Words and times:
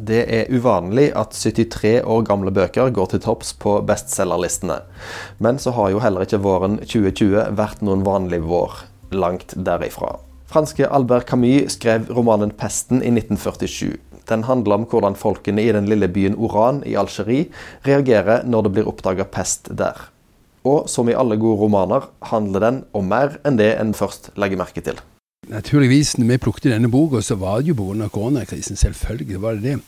Det 0.00 0.20
er 0.32 0.48
uvanlig 0.48 1.10
at 1.18 1.34
73 1.36 2.00
år 2.08 2.22
gamle 2.24 2.52
bøker 2.56 2.88
går 2.96 3.10
til 3.12 3.20
topps 3.20 3.52
på 3.60 3.74
bestselgerlistene. 3.84 4.78
Men 5.44 5.60
så 5.60 5.74
har 5.76 5.90
jo 5.92 6.00
heller 6.00 6.24
ikke 6.24 6.40
våren 6.40 6.78
2020 6.80 7.50
vært 7.58 7.84
noen 7.84 8.04
vanlig 8.06 8.40
vår. 8.48 8.78
Langt 9.12 9.52
derifra. 9.58 10.14
Franske 10.50 10.86
Albert 10.88 11.28
Camus 11.28 11.76
skrev 11.76 12.08
romanen 12.14 12.50
'Pesten' 12.50 13.04
i 13.04 13.10
1947. 13.12 13.98
Den 14.30 14.46
handler 14.48 14.80
om 14.80 14.86
hvordan 14.86 15.18
folkene 15.18 15.62
i 15.62 15.72
den 15.74 15.90
lille 15.90 16.08
byen 16.08 16.38
Oran 16.38 16.82
i 16.86 16.94
Algerie 16.94 17.50
reagerer 17.86 18.46
når 18.46 18.62
det 18.66 18.72
blir 18.76 18.88
oppdaga 18.88 19.26
pest 19.26 19.68
der. 19.76 20.08
Og 20.64 20.88
som 20.88 21.08
i 21.08 21.16
alle 21.16 21.36
gode 21.36 21.60
romaner 21.60 22.08
handler 22.32 22.60
den 22.60 22.84
om 22.94 23.08
mer 23.10 23.40
enn 23.44 23.58
det 23.60 23.74
en 23.76 23.94
først 23.96 24.30
legger 24.36 24.60
merke 24.60 24.84
til. 24.84 24.98
Naturligvis, 25.50 26.18
når 26.18 26.26
vi 26.26 26.36
plukket 26.36 26.70
denne 26.70 26.90
boka, 26.90 27.20
så 27.20 27.34
var 27.34 27.60
det 27.60 27.72
jo 27.72 27.74
pga. 27.74 28.08
koronakrisen. 28.08 28.76
Selvfølgelig 28.76 29.42
var 29.42 29.52
det 29.58 29.62
det. 29.62 29.80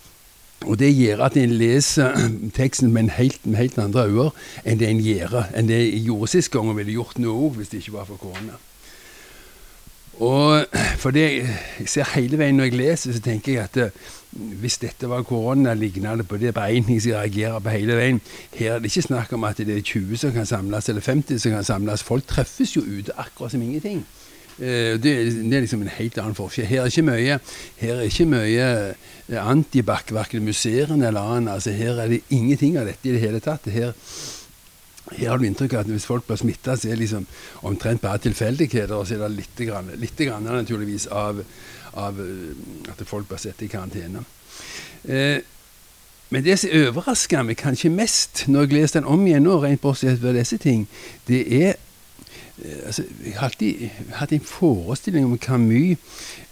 Og 0.66 0.78
det 0.78 0.96
gjør 0.96 1.24
at 1.24 1.36
en 1.36 1.50
leser 1.50 2.18
teksten 2.58 2.92
med, 2.92 3.10
helt, 3.10 3.46
med 3.46 3.56
helt 3.56 3.78
andre 3.78 4.06
øyne 4.06 4.30
enn 4.64 4.78
det 4.80 4.88
en 4.90 5.00
gjør, 5.00 5.38
enn 5.54 5.68
det 5.68 5.78
jeg 5.78 6.04
gjorde 6.06 6.30
sist 6.30 6.50
gang 6.50 6.68
og 6.70 6.76
ville 6.76 6.92
gjort 6.92 7.18
nå 7.18 7.48
hvis 7.56 7.68
det 7.68 7.82
ikke 7.82 7.92
var 7.92 8.04
for 8.10 8.16
korona. 8.16 8.58
Og 10.18 10.66
for 11.02 11.10
det 11.10 11.28
jeg 11.30 11.86
ser 11.86 12.10
hele 12.14 12.38
veien 12.38 12.58
når 12.58 12.70
jeg 12.70 12.78
leser, 12.78 13.14
så 13.14 13.22
tenker 13.22 13.52
jeg 13.52 13.62
at 13.62 13.76
eh, 13.76 14.10
hvis 14.62 14.78
dette 14.82 15.10
var 15.10 15.22
korona 15.22 15.74
lignende 15.74 16.24
på 16.24 16.40
det 16.42 16.54
beregning 16.54 17.02
som 17.02 17.14
reagerer 17.18 17.58
på 17.58 17.74
hele 17.74 17.96
veien 17.98 18.20
Her 18.54 18.72
er 18.72 18.78
det 18.78 18.90
ikke 18.90 19.08
snakk 19.08 19.32
om 19.32 19.44
at 19.44 19.62
det 19.62 19.76
er 19.76 19.80
20 19.82 20.16
som 20.16 20.32
kan 20.32 20.46
samles, 20.46 20.88
eller 20.88 21.00
50 21.00 21.38
som 21.38 21.52
kan 21.52 21.64
samles. 21.64 22.02
Folk 22.02 22.26
treffes 22.26 22.76
jo 22.76 22.82
ute 22.82 23.12
akkurat 23.18 23.52
som 23.52 23.62
ingenting. 23.62 24.06
Eh, 24.62 24.94
det, 25.02 25.12
det, 25.24 25.56
er 25.56 25.64
liksom 25.64 25.82
en 25.82 25.96
helt 25.96 26.18
annen 26.22 26.38
forskjell. 26.38 26.68
Her 26.70 26.84
er 26.84 26.92
ikke 26.92 27.06
mye, 27.08 27.38
her 27.80 27.96
er 27.96 28.04
ikke 28.06 28.28
mye 28.30 28.68
eh, 28.92 29.40
antibac, 29.42 30.12
verken 30.14 30.44
musserende 30.46 31.08
eller 31.08 31.34
annet. 31.34 31.56
Altså, 31.56 31.74
her 31.74 31.98
er 31.98 32.12
det 32.12 32.20
ingenting 32.30 32.78
av 32.78 32.86
dette 32.86 33.10
i 33.10 33.16
det 33.16 33.24
hele 33.24 33.42
tatt. 33.42 33.66
Her, 33.74 33.90
her 35.10 35.32
har 35.32 35.42
du 35.42 35.48
inntrykk 35.48 35.74
av 35.74 35.82
at 35.82 35.90
hvis 35.90 36.06
folk 36.06 36.28
blir 36.28 36.38
smitta, 36.38 36.76
så 36.76 36.92
er 36.92 36.94
det 36.94 37.02
liksom 37.08 37.26
omtrent 37.66 38.04
bare 38.04 38.22
tilfeldigheter. 38.22 38.94
Og 38.94 39.08
så 39.08 39.18
er 39.18 39.24
det 39.26 39.32
litt, 39.40 39.64
grann, 39.66 39.90
litt 39.98 40.22
grann, 40.22 40.46
naturligvis 40.46 41.08
av, 41.10 41.42
av, 41.98 42.22
eh, 42.22 42.92
at 42.94 43.02
folk 43.08 43.26
blir 43.32 43.42
satt 43.42 43.66
i 43.66 43.70
karantene. 43.72 44.22
Eh, 45.10 45.40
men 46.32 46.44
det 46.46 46.54
som 46.62 46.70
overrasker 46.72 47.42
meg 47.44 47.58
kanskje 47.60 47.90
mest 47.92 48.46
når 48.48 48.68
jeg 48.68 48.76
leser 48.78 49.00
den 49.00 49.10
om 49.10 49.26
igjen 49.26 49.42
nå, 49.44 49.58
rent 49.60 49.82
bortsett 49.82 50.22
fra 50.22 50.30
disse 50.32 50.56
ting, 50.62 50.86
det 51.26 51.42
er 51.58 51.74
altså, 52.86 53.02
Jeg 53.24 53.34
har 53.36 53.48
alltid 53.48 53.88
hatt 54.12 54.32
en 54.32 54.40
forestilling 54.40 55.24
om 55.24 55.38
Camus 55.38 55.98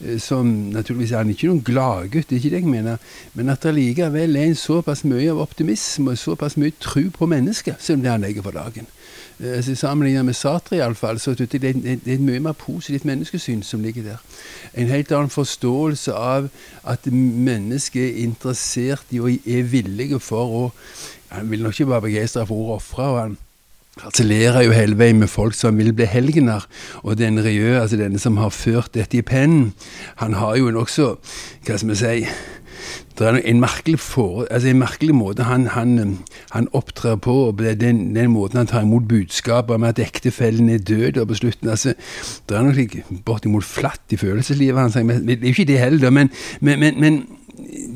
eh, 0.01 0.19
som 0.21 0.47
naturligvis 0.47 1.13
er 1.13 1.29
ikke 1.29 1.51
noen 1.51 1.65
gladgutt, 1.65 2.31
det 2.31 2.37
er 2.37 2.41
ikke 2.41 2.55
det 2.57 2.63
jeg 2.63 2.71
mener, 2.71 2.97
men 3.35 3.49
at 3.49 3.63
det 3.63 3.75
likevel 3.75 4.37
er 4.37 4.51
en 4.51 4.59
såpass 4.59 5.05
mye 5.05 5.31
av 5.31 5.43
optimisme 5.43 6.15
og 6.15 6.19
såpass 6.19 6.57
mye 6.61 6.73
tro 6.81 7.09
på 7.15 7.29
mennesket 7.31 7.83
som 7.83 8.03
det 8.03 8.11
han 8.11 8.25
legger 8.25 8.47
for 8.47 8.57
dagen. 8.57 8.89
Eh, 9.41 9.63
så 9.65 9.75
Sammenlignet 9.75 10.25
med 10.25 10.35
Sartre, 10.35 10.77
iallfall, 10.77 11.21
så 11.21 11.35
det, 11.35 11.53
det, 11.53 11.75
det 11.83 12.07
er 12.07 12.15
et 12.15 12.25
mye 12.25 12.41
mer 12.41 12.53
positivt 12.53 13.05
menneskesyn 13.05 13.63
som 13.63 13.83
ligger 13.83 14.03
der. 14.03 14.25
En 14.75 14.91
helt 14.91 15.13
annen 15.13 15.31
forståelse 15.31 16.13
av 16.13 16.51
at 16.85 17.07
mennesket 17.13 18.03
er 18.03 18.25
interessert 18.25 19.07
i 19.11 19.21
og 19.21 19.31
er 19.47 19.63
villige 19.63 20.21
for 20.21 20.59
å 20.65 20.67
Han 21.31 21.51
vil 21.51 21.63
nok 21.63 21.77
ikke 21.79 21.91
være 21.91 22.03
begeistra 22.03 22.43
for 22.43 22.59
å 22.59 22.73
ofre 22.75 23.05
harsellerer 24.05 24.65
jo 24.67 24.77
hele 24.77 24.99
veien 24.99 25.21
med 25.21 25.31
folk 25.31 25.57
som 25.57 25.79
vil 25.79 25.93
bli 25.97 26.09
helgener. 26.09 26.67
Og 27.03 27.19
den 27.19 27.41
Rieu, 27.45 27.77
altså 27.81 27.99
denne 28.01 28.19
som 28.19 28.39
har 28.41 28.55
ført 28.55 28.95
dette 28.95 29.21
i 29.21 29.27
pennen, 29.27 29.73
han 30.23 30.39
har 30.41 30.57
jo 30.57 30.71
en 30.71 30.81
også 30.81 31.15
Hva 31.67 31.77
skal 31.77 31.91
vi 31.91 32.01
si 32.01 32.15
det 33.19 33.27
er 33.29 33.37
en 33.45 33.61
merkelig, 33.61 33.99
for, 34.01 34.47
altså 34.51 34.69
en 34.69 34.79
merkelig 34.81 35.15
måte 35.15 35.45
han, 35.45 35.67
han, 35.75 36.19
han, 36.51 36.69
opptrer 36.73 37.19
på, 37.21 37.35
og 37.51 37.59
den, 37.59 38.15
den, 38.15 38.31
måten 38.31 38.57
han 38.57 38.67
tar 38.67 38.87
imot 38.87 39.09
budskapet 39.09 39.75
om 39.75 39.85
at 39.85 39.99
ektefellen 40.01 40.71
er 40.73 40.79
død 40.79 41.21
og 41.21 41.29
på 41.29 41.35
slutten 41.35 41.69
altså, 41.69 41.93
Det 42.49 42.57
er 42.57 42.65
noe 42.65 43.21
bortimot 43.27 43.65
flatt 43.65 44.17
i 44.17 44.17
følelseslivet 44.17 44.81
hans. 44.81 44.97
Det 44.97 45.37
er 45.37 45.45
jo 45.45 45.53
ikke 45.53 45.69
det 45.69 45.79
heller, 45.79 46.11
men, 46.11 46.33
men, 46.61 46.81
men, 46.81 47.01
men 47.01 47.21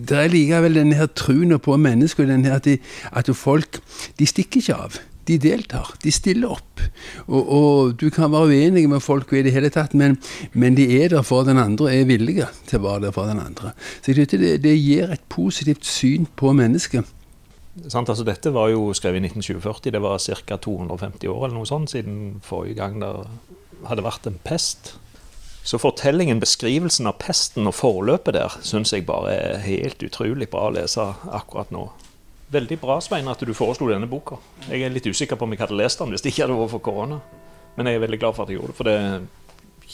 det 0.08 0.18
er 0.18 0.28
likevel 0.28 0.76
denne 0.76 1.00
her 1.00 1.08
troen 1.16 1.56
på 1.58 1.76
mennesket, 1.76 2.30
at, 2.30 2.64
de, 2.64 2.78
at 3.12 3.36
folk 3.36 3.80
de 4.18 4.28
stikker 4.28 4.60
ikke 4.60 4.76
av 4.76 5.00
de 5.28 5.38
deltar. 5.40 5.94
De 6.02 6.12
stiller 6.12 6.54
opp. 6.56 6.82
Og, 7.26 7.42
og, 7.42 7.94
du 8.00 8.08
kan 8.14 8.32
være 8.32 8.52
uenig 8.52 8.86
med 8.90 9.02
folk 9.04 9.32
i 9.32 9.42
det 9.46 9.54
hele 9.54 9.70
tatt, 9.72 9.94
men, 9.98 10.18
men, 10.52 10.76
de 10.78 10.86
er 11.00 11.14
der 11.14 11.24
for 11.26 11.46
den 11.48 11.60
andre 11.60 11.92
er 11.94 12.08
villige 12.08 12.48
til 12.68 12.80
å 12.80 12.86
være 12.88 13.06
der 13.06 13.16
for 13.16 13.30
den 13.30 13.42
andre. 13.42 13.74
Så 14.00 14.12
jeg 14.12 14.20
synes 14.20 14.34
det, 14.34 14.54
det 14.64 14.74
gir 14.78 15.12
et 15.14 15.24
positivt 15.32 15.86
syn 15.88 16.28
på 16.36 16.52
mennesket. 16.56 17.08
Sant, 17.90 18.08
altså 18.08 18.22
dette 18.26 18.52
var 18.54 18.70
jo 18.70 18.92
skrevet 18.94 19.18
i 19.18 19.30
1940. 19.32 19.94
Det 19.94 20.02
var 20.02 20.20
ca. 20.22 20.58
250 20.62 21.30
år 21.32 21.46
eller 21.46 21.56
noe 21.58 21.68
sånt 21.68 21.90
siden 21.90 22.38
forrige 22.44 22.78
gang 22.78 23.00
det 23.02 23.10
hadde 23.88 24.06
vært 24.06 24.28
en 24.30 24.38
pest. 24.46 24.94
Så 25.64 25.80
fortellingen, 25.80 26.42
beskrivelsen 26.42 27.08
av 27.08 27.16
pesten 27.22 27.66
og 27.66 27.74
forløpet 27.78 28.36
der, 28.36 28.56
syns 28.62 28.92
jeg 28.92 29.06
bare 29.08 29.32
er 29.32 29.62
helt 29.64 30.02
utrolig 30.04 30.50
bra 30.52 30.68
å 30.68 30.74
lese 30.76 31.06
akkurat 31.32 31.72
nå. 31.72 31.86
Veldig 32.52 32.76
bra 32.82 32.98
Svein, 33.02 33.28
at 33.30 33.40
du 33.40 33.54
foreslo 33.56 33.88
denne 33.88 34.08
boka. 34.10 34.36
Jeg 34.68 34.84
er 34.84 34.92
litt 34.92 35.06
usikker 35.08 35.38
på 35.38 35.46
om 35.46 35.54
jeg 35.54 35.62
hadde 35.62 35.78
lest 35.78 36.02
den 36.02 36.12
hvis 36.12 36.24
det 36.24 36.34
ikke 36.34 36.44
hadde 36.44 36.58
vært 36.58 36.74
for 36.74 36.84
korona. 36.84 37.20
Men 37.78 37.88
jeg 37.88 37.98
er 37.98 38.04
veldig 38.04 38.20
glad 38.22 38.36
for 38.36 38.44
at 38.44 38.52
jeg 38.52 38.60
gjorde 38.60 38.72
det, 38.74 38.78
for 38.78 38.88
det 38.88 38.96
er 39.00 39.24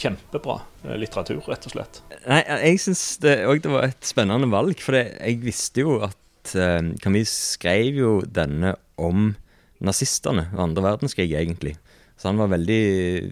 kjempebra 0.01 0.57
litteratur, 1.01 1.41
rett 1.51 1.67
og 1.69 1.75
slett. 1.75 2.01
Nei, 2.29 2.41
Jeg 2.47 2.81
syns 2.85 3.05
det 3.23 3.37
òg 3.49 3.67
var 3.71 3.89
et 3.89 4.07
spennende 4.07 4.51
valg, 4.53 4.81
for 4.83 4.99
jeg 4.99 5.41
visste 5.43 5.85
jo 5.85 5.99
at 6.07 6.55
uh, 6.55 6.93
Camus 7.03 7.33
skrev 7.57 8.01
jo 8.01 8.13
denne 8.27 8.75
om 9.01 9.33
nazistene 9.81 10.49
og 10.53 10.65
andre 10.69 10.85
verdenskrig, 10.91 11.31
egentlig. 11.33 11.77
Så 12.21 12.29
han 12.29 12.41
var 12.41 12.53
veldig 12.53 12.83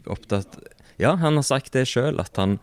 opptatt 0.09 0.61
Ja, 0.99 1.13
han 1.21 1.37
har 1.39 1.47
sagt 1.47 1.75
det 1.77 1.85
sjøl, 1.87 2.19
at 2.19 2.41
han 2.41 2.57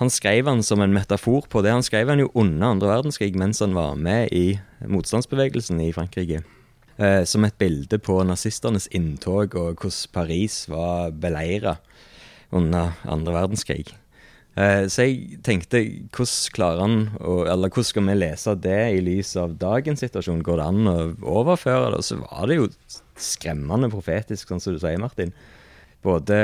han 0.00 0.08
skrev 0.08 0.48
han 0.48 0.62
som 0.64 0.80
en 0.80 0.94
metafor 0.96 1.44
på 1.52 1.60
det. 1.60 1.74
Han 1.76 1.84
skrev 1.84 2.08
han 2.08 2.22
jo 2.22 2.30
under 2.32 2.72
andre 2.72 2.88
verdenskrig 2.88 3.34
mens 3.36 3.60
han 3.60 3.76
var 3.76 3.98
med 4.00 4.32
i 4.32 4.56
motstandsbevegelsen 4.88 5.80
i 5.84 5.92
Frankrike. 5.92 6.40
Eh, 6.96 7.22
som 7.28 7.44
et 7.44 7.56
bilde 7.60 8.00
på 8.00 8.18
nazistenes 8.24 8.88
inntog 8.96 9.54
og 9.60 9.80
hvordan 9.80 10.12
Paris 10.12 10.62
var 10.72 11.12
beleira 11.12 11.76
under 12.52 12.96
andre 13.04 13.36
verdenskrig. 13.36 13.92
Eh, 14.56 14.88
så 14.88 15.06
jeg 15.06 15.38
tenkte 15.46 15.84
hvordan 16.16 16.56
klarer 16.56 16.82
han 16.84 16.98
å, 17.20 17.44
eller 17.44 17.68
hvordan 17.68 17.90
skal 17.92 18.08
vi 18.08 18.18
lese 18.18 18.56
det 18.56 18.80
i 18.96 19.04
lys 19.04 19.36
av 19.40 19.54
dagens 19.60 20.00
situasjon? 20.04 20.42
Går 20.44 20.60
det 20.60 20.68
an 20.72 20.90
å 20.90 20.98
overføre 21.38 21.92
det? 21.92 22.00
Og 22.00 22.08
så 22.08 22.18
var 22.24 22.50
det 22.50 22.58
jo 22.58 22.68
skremmende 23.20 23.92
profetisk, 23.92 24.48
sånn 24.48 24.64
som 24.64 24.76
du 24.76 24.80
sier, 24.80 25.00
Martin. 25.00 25.36
Både 26.00 26.36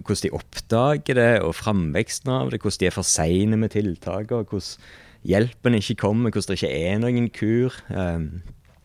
hvordan 0.00 0.22
de 0.22 0.34
oppdager 0.36 1.18
det, 1.18 1.30
og 1.44 1.56
framveksten 1.58 2.32
av 2.32 2.52
det, 2.52 2.62
hvordan 2.62 2.80
de 2.80 2.88
er 2.88 2.94
for 2.94 3.06
seine 3.06 3.58
med 3.60 3.74
tiltakene, 3.74 4.46
hvordan 4.48 4.92
hjelpen 5.24 5.78
ikke 5.80 5.98
kommer, 6.00 6.32
hvordan 6.32 6.54
det 6.54 6.60
ikke 6.62 6.72
er 6.88 7.00
noen 7.02 7.28
kur. 7.34 7.76
Um, 7.92 8.28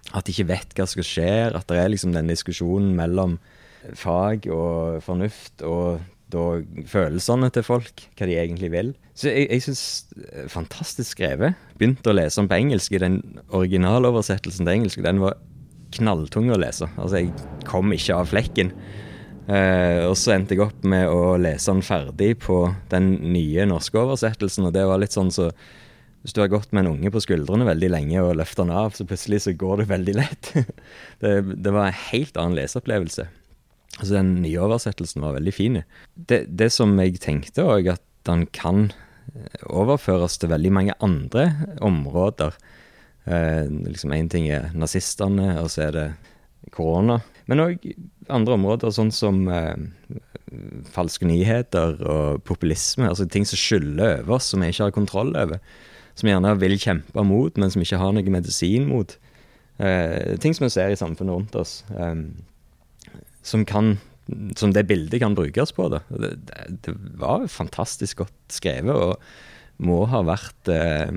at 0.09 0.25
de 0.25 0.33
ikke 0.33 0.49
vet 0.49 0.75
hva 0.75 0.87
som 0.89 1.05
skjer, 1.05 1.55
at 1.55 1.67
det 1.69 1.79
er 1.79 1.91
liksom 1.91 2.15
den 2.15 2.31
diskusjonen 2.31 2.95
mellom 2.97 3.37
fag 3.95 4.47
og 4.51 5.03
fornuft 5.05 5.63
og 5.63 5.99
da 6.29 6.61
følelsene 6.89 7.49
til 7.53 7.65
folk, 7.65 8.03
hva 8.17 8.27
de 8.29 8.37
egentlig 8.37 8.69
vil. 8.73 8.91
Så 9.17 9.31
jeg, 9.31 9.47
jeg 9.49 9.65
syns 9.65 9.83
fantastisk 10.51 11.15
skrevet. 11.15 11.57
Begynte 11.79 12.11
å 12.11 12.15
lese 12.15 12.41
om 12.41 12.49
på 12.49 12.59
engelsk. 12.59 12.93
i 12.93 13.01
Den 13.01 13.21
originaloversettelsen 13.47 14.67
til 14.67 14.75
engelsk 14.75 15.01
den 15.05 15.23
var 15.23 15.39
knalltung 15.97 16.51
å 16.53 16.59
lese. 16.61 16.89
Altså, 17.01 17.23
jeg 17.23 17.65
kom 17.65 17.89
ikke 17.95 18.19
av 18.19 18.29
flekken. 18.29 18.73
Eh, 19.49 20.05
og 20.05 20.13
så 20.19 20.35
endte 20.35 20.53
jeg 20.53 20.61
opp 20.67 20.83
med 20.85 21.09
å 21.09 21.33
lese 21.41 21.73
den 21.73 21.85
ferdig 21.85 22.35
på 22.43 22.61
den 22.91 23.15
nye 23.33 23.65
norske 23.69 23.97
oversettelsen, 23.97 24.67
og 24.69 24.75
det 24.75 24.85
var 24.85 25.01
litt 25.01 25.15
sånn 25.15 25.33
så 25.33 25.49
hvis 26.19 26.35
du 26.35 26.41
har 26.43 26.51
gått 26.51 26.73
med 26.75 26.83
en 26.83 26.97
unge 26.97 27.11
på 27.13 27.21
skuldrene 27.23 27.67
veldig 27.67 27.89
lenge 27.93 28.21
og 28.21 28.35
løfter 28.35 28.65
den 28.65 28.75
av, 28.75 28.91
så 28.91 29.05
plutselig 29.07 29.45
så 29.45 29.53
går 29.55 29.81
det 29.81 29.91
veldig 29.93 30.15
lett. 30.17 30.49
det, 31.23 31.33
det, 31.55 31.71
var 31.71 31.87
en 31.87 32.01
helt 32.09 32.39
annen 32.39 32.57
leseopplevelse. 32.59 33.29
Altså 33.95 34.17
Den 34.17 34.33
nye 34.43 34.65
oversettelsen 34.65 35.23
var 35.23 35.37
veldig 35.37 35.53
fin. 35.55 35.79
Det, 36.13 36.43
det 36.51 36.69
som 36.75 36.91
jeg 36.99 37.21
tenkte 37.23 37.65
òg, 37.71 37.87
at 37.95 38.03
den 38.27 38.45
kan 38.51 38.89
eh, 39.31 39.63
overføres 39.63 40.35
til 40.41 40.51
veldig 40.51 40.73
mange 40.75 40.97
andre 41.03 41.47
områder. 41.87 42.59
Eh, 43.23 43.71
liksom 43.87 44.13
Én 44.15 44.29
ting 44.31 44.51
er 44.51 44.73
nazistene, 44.75 45.53
og 45.63 45.71
så 45.71 45.87
er 45.87 45.95
det 45.95 46.07
korona. 46.75 47.21
Men 47.49 47.63
òg 47.63 47.85
andre 48.29 48.57
områder, 48.59 48.93
sånn 48.93 49.11
som 49.15 49.41
eh, 49.49 49.73
falske 50.93 51.27
nyheter 51.29 51.97
og 52.05 52.43
populisme. 52.47 53.07
Altså 53.09 53.25
ting 53.29 53.47
som 53.47 53.59
skyller 53.59 54.19
over 54.19 54.37
oss, 54.37 54.51
som 54.51 54.61
vi 54.61 54.69
ikke 54.73 54.89
har 54.89 54.95
kontroll 54.95 55.33
over. 55.37 55.63
Som 56.19 56.29
gjerne 56.29 56.53
vil 56.61 56.77
kjempe 56.81 57.25
mot, 57.25 57.57
men 57.57 57.73
som 57.73 57.81
ikke 57.83 58.01
har 58.01 58.13
noe 58.13 58.35
medisin 58.35 58.85
mot. 58.89 59.15
Eh, 59.79 60.35
ting 60.43 60.53
som 60.55 60.67
vi 60.67 60.73
ser 60.75 60.93
i 60.93 60.99
samfunnet 60.99 61.35
rundt 61.35 61.57
oss. 61.57 61.81
Eh, 61.95 62.15
som 63.45 63.65
kan 63.65 63.97
som 64.59 64.69
det 64.69 64.83
bildet 64.85 65.23
kan 65.23 65.33
brukes 65.33 65.71
på. 65.73 65.87
Det, 65.89 66.01
det, 66.09 66.33
det 66.85 66.93
var 67.17 67.47
fantastisk 67.49 68.21
godt 68.21 68.59
skrevet. 68.59 68.93
og 68.93 69.17
må 69.79 70.01
ha 70.11 70.19
vært 70.27 70.69
eh, 70.73 71.11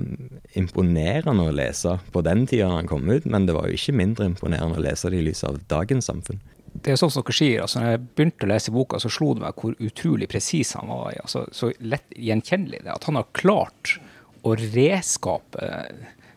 imponerende 0.58 1.48
å 1.48 1.54
lese 1.54 1.96
på 2.14 2.22
den 2.22 2.44
tida 2.46 2.70
han 2.70 2.90
kom 2.90 3.08
ut, 3.10 3.26
men 3.26 3.48
det 3.48 3.56
var 3.56 3.68
jo 3.68 3.78
ikke 3.78 3.96
mindre 3.98 4.28
imponerende 4.30 4.78
å 4.78 4.84
lese 4.84 5.10
det 5.10 5.18
i 5.18 5.26
lys 5.26 5.42
av 5.48 5.58
dagens 5.70 6.10
samfunn. 6.10 6.40
Det 6.72 6.94
er 6.94 7.00
sånn 7.00 7.12
som 7.12 7.24
dere 7.26 7.36
sier, 7.36 7.60
altså 7.64 7.82
når 7.82 7.90
jeg 7.90 8.02
begynte 8.06 8.46
å 8.46 8.52
lese 8.52 8.72
boka, 8.74 9.00
så 9.02 9.10
slo 9.12 9.34
det 9.36 9.44
meg 9.44 9.58
hvor 9.60 9.74
utrolig 9.82 10.28
presis 10.30 10.72
han 10.78 10.88
var. 10.88 11.10
Altså, 11.20 11.44
så 11.52 11.72
lett 11.84 12.14
gjenkjennelig 12.16 12.80
det. 12.86 12.94
At 12.94 13.04
han 13.10 13.18
har 13.18 13.28
klart 13.36 13.98
å 14.46 14.54
reskape 14.56 15.68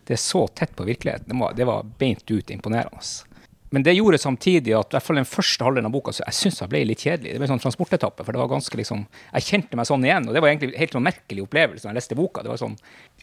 det 0.06 0.18
så 0.22 0.44
tett 0.54 0.76
på 0.78 0.86
virkeligheten, 0.86 1.32
det 1.32 1.40
var, 1.40 1.56
det 1.58 1.70
var 1.70 1.88
beint 2.02 2.26
ut 2.30 2.52
imponerende. 2.54 3.02
Men 3.76 3.84
det 3.84 3.98
gjorde 3.98 4.22
samtidig 4.22 4.72
at 4.78 4.94
i 4.94 4.96
hvert 4.96 5.04
fall 5.04 5.18
den 5.20 5.28
første 5.28 5.66
halvdelen 5.68 5.90
av 5.90 5.92
boka 5.92 6.14
så 6.16 6.24
jeg 6.24 6.38
synes 6.38 6.62
jeg 6.62 6.72
ble 6.72 6.80
litt 6.88 7.02
kjedelig. 7.04 7.34
Det 7.34 7.42
ble 7.42 7.50
sånn 7.50 7.60
transportetappe, 7.60 8.24
for 8.24 8.32
det 8.32 8.40
var 8.40 8.52
ganske 8.54 8.80
liksom 8.80 9.02
Jeg 9.34 9.48
kjente 9.50 9.76
meg 9.76 9.90
sånn 9.90 10.06
igjen, 10.08 10.30
og 10.30 10.38
det 10.38 10.44
var 10.46 10.54
egentlig 10.54 10.80
helt 10.80 10.96
sånn 10.96 11.04
merkelig 11.04 11.44
opplevelse 11.44 11.84
da 11.84 11.92
jeg 11.92 12.00
leste 12.00 12.18
boka. 12.18 12.44
Det 12.46 12.54
var 12.54 12.62
sånn 12.62 12.78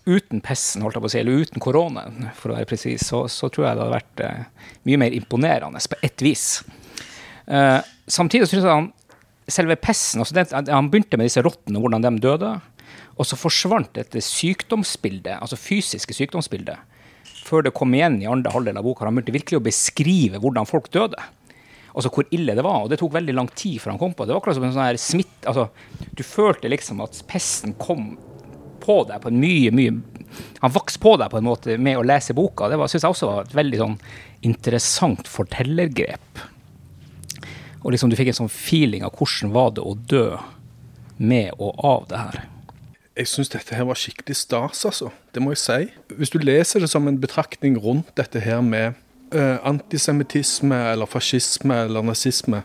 uten 0.05 0.43
pesten, 0.45 0.85
holdt 0.85 0.99
jeg 0.99 1.05
på 1.05 1.09
å 1.09 1.15
si, 1.15 1.21
eller 1.23 1.47
uten 1.47 1.65
koronaen, 1.65 2.29
for 2.37 2.53
å 2.53 2.59
være 2.59 2.69
presis, 2.69 3.07
så, 3.09 3.23
så, 3.33 3.49
tror 3.49 3.69
jeg 3.69 3.79
det 3.79 3.85
hadde 3.87 3.97
vært 3.97 4.25
eh, 4.27 4.69
mye 4.91 5.01
mer 5.01 5.17
imponerende 5.17 5.83
på 5.89 6.01
ett 6.05 6.27
vis. 6.27 6.47
Eh, 7.47 7.79
samtidig 8.11 8.51
syns 8.51 8.67
jeg 8.67 8.75
han 8.75 8.91
selve 9.51 9.75
pesten 9.81 10.23
altså 10.23 10.37
det, 10.37 10.45
Han 10.71 10.91
begynte 10.93 11.19
med 11.19 11.27
disse 11.27 11.43
rottene, 11.43 11.81
hvordan 11.83 12.05
de 12.05 12.13
døde. 12.23 12.53
Og 13.17 13.29
så 13.29 13.39
forsvant 13.39 13.93
dette 13.97 14.21
sykdomsbildet, 14.25 15.39
altså 15.41 15.59
fysiske 15.61 16.17
sykdomsbildet, 16.17 16.81
før 17.43 17.67
det 17.67 17.75
kom 17.77 17.95
igjen 17.97 18.21
i 18.23 18.29
andre 18.31 18.53
halvdel 18.55 18.79
av 18.79 18.87
boka. 18.87 19.07
Han 19.07 19.19
begynte 19.19 19.35
virkelig 19.35 19.61
å 19.61 19.65
beskrive 19.65 20.41
hvordan 20.43 20.69
folk 20.69 20.91
døde. 20.95 21.19
Altså 21.93 22.13
hvor 22.13 22.29
ille 22.33 22.55
det 22.57 22.65
var. 22.65 22.85
Og 22.85 22.93
det 22.93 23.01
tok 23.01 23.15
veldig 23.17 23.35
lang 23.37 23.51
tid 23.59 23.81
før 23.83 23.95
han 23.95 24.01
kom 24.01 24.15
på 24.17 24.25
det. 24.25 24.35
Var 24.35 24.43
akkurat 24.43 24.59
som 24.59 24.67
en 24.69 24.75
sånn 24.77 24.87
her 24.87 25.01
smitt, 25.01 25.35
altså, 25.49 25.69
Du 26.17 26.23
følte 26.25 26.71
liksom 26.71 27.03
at 27.05 27.19
pesten 27.29 27.75
kom 27.81 28.15
på 28.83 29.03
deg 29.07 29.23
på 29.23 29.31
en 29.31 29.39
mye, 29.39 29.71
mye 29.71 29.93
Han 30.63 30.73
vokste 30.75 31.03
på 31.03 31.15
deg 31.21 31.31
på 31.31 31.39
en 31.39 31.47
måte 31.47 31.77
med 31.79 31.99
å 32.01 32.07
lese 32.07 32.35
boka. 32.37 32.71
Det 32.71 32.79
syns 32.89 33.03
jeg 33.05 33.17
også 33.17 33.29
var 33.29 33.45
et 33.45 33.59
veldig 33.59 33.83
sånn 33.83 33.99
interessant 34.49 35.29
fortellergrep. 35.29 36.47
Og 37.83 37.93
liksom 37.93 38.11
du 38.11 38.17
fikk 38.17 38.31
en 38.33 38.45
sånn 38.45 38.53
feeling 38.53 39.05
av 39.05 39.15
hvordan 39.19 39.53
var 39.55 39.75
det 39.77 39.85
å 39.85 39.95
dø 40.09 40.27
med 41.19 41.53
og 41.59 41.85
av 41.85 42.07
det 42.09 42.23
her. 42.23 42.41
Jeg 43.13 43.29
syns 43.29 43.51
dette 43.53 43.77
her 43.77 43.85
var 43.85 43.99
skikkelig 44.01 44.39
stas, 44.41 44.87
altså. 44.89 45.11
Det 45.35 45.43
må 45.43 45.53
jeg 45.53 45.61
si. 45.61 45.81
Hvis 46.17 46.33
du 46.33 46.39
leser 46.41 46.81
det 46.81 46.89
som 46.89 47.09
en 47.09 47.21
betraktning 47.21 47.77
rundt 47.77 48.15
dette 48.17 48.41
her 48.41 48.63
med 48.65 48.97
uh, 49.35 49.59
antisemittisme 49.69 50.79
eller 50.93 51.07
fascisme 51.07 51.77
eller 51.85 52.03
nazisme, 52.03 52.63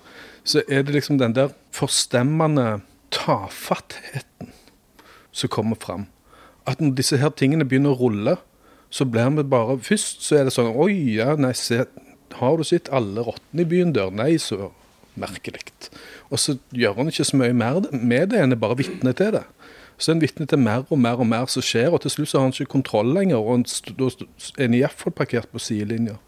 så 0.47 0.63
er 0.69 0.85
det 0.87 0.95
liksom 0.95 1.19
den 1.19 1.35
der 1.35 1.51
forstemmende 1.75 2.79
tafattheten 3.11 4.53
som 5.31 5.51
kommer 5.51 5.75
fram. 5.75 6.07
At 6.67 6.81
når 6.81 6.95
disse 6.95 7.19
her 7.19 7.35
tingene 7.35 7.67
begynner 7.67 7.95
å 7.95 7.99
rulle, 7.99 8.37
så 8.89 9.05
blir 9.05 9.29
vi 9.35 9.43
bare 9.43 9.79
Først 9.83 10.23
så 10.23 10.39
er 10.39 10.47
det 10.47 10.55
sånn 10.55 10.71
Oi, 10.71 11.17
ja, 11.17 11.33
nei, 11.35 11.51
se, 11.59 11.83
har 12.39 12.57
du 12.57 12.63
sett 12.63 12.87
alle 12.87 13.23
rottene 13.23 13.65
i 13.65 13.67
byen 13.67 13.91
dør? 13.95 14.13
Nei, 14.15 14.37
så 14.39 14.71
merkelig. 15.19 15.59
Og 16.31 16.39
så 16.39 16.57
gjør 16.75 17.01
han 17.01 17.11
ikke 17.11 17.25
så 17.27 17.39
mye 17.39 17.55
mer 17.57 17.81
med 17.91 18.31
det 18.31 18.41
enn 18.41 18.55
er 18.55 18.61
bare 18.61 18.77
vitne 18.79 19.13
til 19.17 19.33
det. 19.35 19.43
Så 19.97 20.11
er 20.11 20.15
en 20.15 20.21
vitne 20.21 20.45
til 20.45 20.61
mer 20.61 20.85
og 20.89 20.99
mer 21.01 21.17
og 21.17 21.27
mer 21.27 21.47
som 21.49 21.65
skjer, 21.65 21.89
og 21.89 22.03
til 22.03 22.13
slutt 22.13 22.29
så 22.29 22.39
har 22.39 22.47
han 22.47 22.53
ikke 22.53 22.73
kontroll 22.75 23.09
lenger. 23.15 23.41
Og 23.41 23.65
da 23.97 24.09
er 24.57 24.67
han 24.67 24.77
iallfall 24.77 25.15
parkert 25.17 25.49
på 25.51 25.61
sidelinja. 25.61 26.19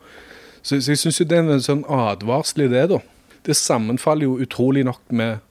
Så, 0.61 0.81
så, 0.81 0.91
jeg 0.91 0.99
syns 1.03 1.21
det 1.21 1.37
er 1.37 1.45
en 1.45 1.63
sånn 1.63 1.85
advarsel 1.85 2.65
i 2.65 2.71
det, 2.71 2.87
da. 2.91 2.99
Det 3.45 3.55
sammenfaller 3.55 4.27
jo 4.27 4.39
utrolig 4.43 4.83
nok 4.87 5.01
med 5.15 5.45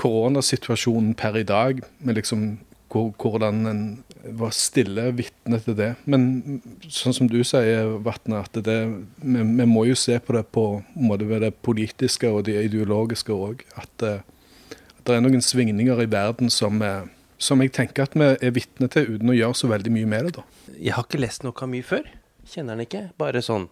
koronasituasjonen 0.00 1.14
per 1.14 1.36
i 1.38 1.46
dag, 1.46 1.84
med 2.00 2.18
liksom 2.18 2.58
hvordan 2.90 3.66
en 3.70 3.82
var 4.24 4.50
stille 4.50 5.04
vitne 5.14 5.60
til 5.62 5.76
det. 5.78 5.92
Men 6.10 6.60
sånn 6.90 7.14
som 7.14 7.28
du 7.30 7.38
sier, 7.46 7.86
Vatne, 8.02 8.42
at 8.42 8.58
det, 8.66 8.78
vi, 9.22 9.44
vi, 9.44 9.66
må 9.68 9.84
jo 9.86 9.94
se 9.94 10.18
på 10.18 10.34
det 10.34 10.44
på 10.52 10.82
måte 10.98 11.28
ved 11.28 11.44
det 11.46 11.54
politiske 11.62 12.28
og 12.28 12.44
det 12.48 12.58
ideologiske 12.64 13.32
òg. 13.32 13.62
At, 13.78 14.02
at, 14.02 15.06
det 15.06 15.16
er 15.16 15.22
noen 15.22 15.44
svingninger 15.44 16.02
i 16.02 16.10
verden 16.10 16.50
som 16.52 16.82
er 16.82 17.06
som 17.40 17.62
jeg 17.64 17.72
tenker 17.72 18.04
at 18.04 18.16
vi 18.18 18.26
er 18.36 18.54
vitne 18.54 18.88
til 18.92 19.14
uten 19.16 19.32
å 19.32 19.36
gjøre 19.36 19.56
så 19.56 19.70
veldig 19.70 19.92
mye 19.94 20.08
med 20.12 20.26
det. 20.28 20.32
da. 20.36 20.44
Jeg 20.76 20.94
har 20.96 21.06
ikke 21.06 21.20
lest 21.22 21.44
noe 21.46 21.56
Camus 21.56 21.88
før. 21.88 22.08
Kjenner 22.50 22.76
den 22.76 22.86
ikke. 22.86 23.04
Bare 23.20 23.42
sånn 23.44 23.68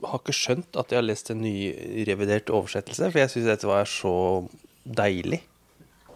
Jeg 0.00 0.08
Har 0.08 0.20
ikke 0.22 0.32
skjønt 0.32 0.76
at 0.80 0.92
jeg 0.92 0.96
har 0.96 1.04
lest 1.04 1.28
en 1.32 1.42
ny 1.42 1.54
revidert 2.08 2.48
oversettelse, 2.48 3.10
for 3.10 3.20
jeg 3.20 3.32
syns 3.34 3.48
dette 3.50 3.68
var 3.68 3.84
så 3.84 4.12
deilig. 4.84 5.42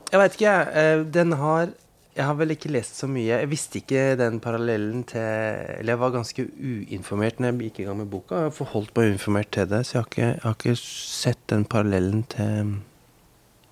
Jeg 0.09 0.21
veit 0.23 0.37
ikke, 0.39 0.53
jeg. 0.53 0.69
Eh, 0.81 1.03
den 1.13 1.33
har 1.41 1.73
Jeg 2.15 2.25
har 2.29 2.37
vel 2.39 2.55
ikke 2.55 2.71
lest 2.71 2.97
så 2.97 3.09
mye. 3.11 3.41
Jeg 3.43 3.51
visste 3.51 3.81
ikke 3.81 4.15
den 4.17 4.39
parallellen 4.41 5.03
til 5.05 5.19
Eller 5.21 5.93
jeg 5.97 5.99
var 5.99 6.13
ganske 6.15 6.45
uinformert 6.47 7.41
når 7.41 7.51
jeg 7.51 7.71
gikk 7.73 7.81
i 7.81 7.87
gang 7.89 7.99
med 7.99 8.11
boka. 8.13 8.39
Jeg 8.39 8.53
har 8.53 8.55
forholdt 8.55 8.95
meg 8.97 9.11
uinformert 9.11 9.51
til 9.51 9.67
det, 9.67 9.83
så 9.85 9.99
jeg 9.99 10.01
har 10.01 10.11
ikke, 10.13 10.29
jeg 10.31 10.45
har 10.45 10.55
ikke 10.55 10.77
sett 10.79 11.43
den 11.51 11.65
parallellen 11.65 12.23
til 12.31 12.77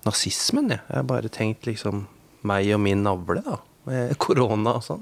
nazismen, 0.05 0.69
jeg. 0.75 0.81
Jeg 0.89 0.97
har 0.99 1.07
bare 1.07 1.31
tenkt 1.31 1.65
liksom 1.65 2.03
meg 2.47 2.73
og 2.75 2.83
min 2.83 3.05
navle, 3.05 3.43
da. 3.45 3.59
Med 3.83 4.13
korona 4.15 4.77
og 4.77 4.83
sånn. 4.85 5.01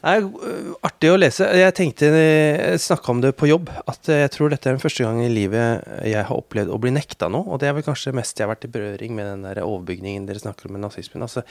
Det 0.00 0.12
er 0.14 0.22
øh, 0.24 0.70
artig 0.86 1.10
å 1.12 1.18
lese. 1.18 1.50
Jeg 1.60 1.74
tenkte, 1.76 2.08
jeg 2.08 2.80
snakka 2.80 3.12
om 3.12 3.20
det 3.20 3.34
på 3.36 3.50
jobb, 3.50 3.68
at 3.92 4.08
jeg 4.08 4.30
tror 4.32 4.52
dette 4.52 4.70
er 4.70 4.76
den 4.78 4.80
første 4.80 5.04
gang 5.04 5.20
i 5.20 5.28
livet 5.28 5.84
jeg 6.06 6.24
har 6.24 6.32
opplevd 6.32 6.72
å 6.72 6.78
bli 6.80 6.94
nekta 6.96 7.28
noe. 7.32 7.44
Og 7.50 7.60
det 7.60 7.68
er 7.68 7.76
vel 7.76 7.84
kanskje 7.84 8.14
mest 8.16 8.38
jeg 8.38 8.46
har 8.46 8.54
vært 8.54 8.64
i 8.68 8.72
berøring 8.72 9.12
med 9.18 9.28
den 9.28 9.44
der 9.44 9.60
overbygningen 9.66 10.30
dere 10.30 10.40
snakker 10.40 10.70
om 10.70 10.78
med 10.78 10.86
nazismen. 10.86 11.26
Altså, 11.26 11.44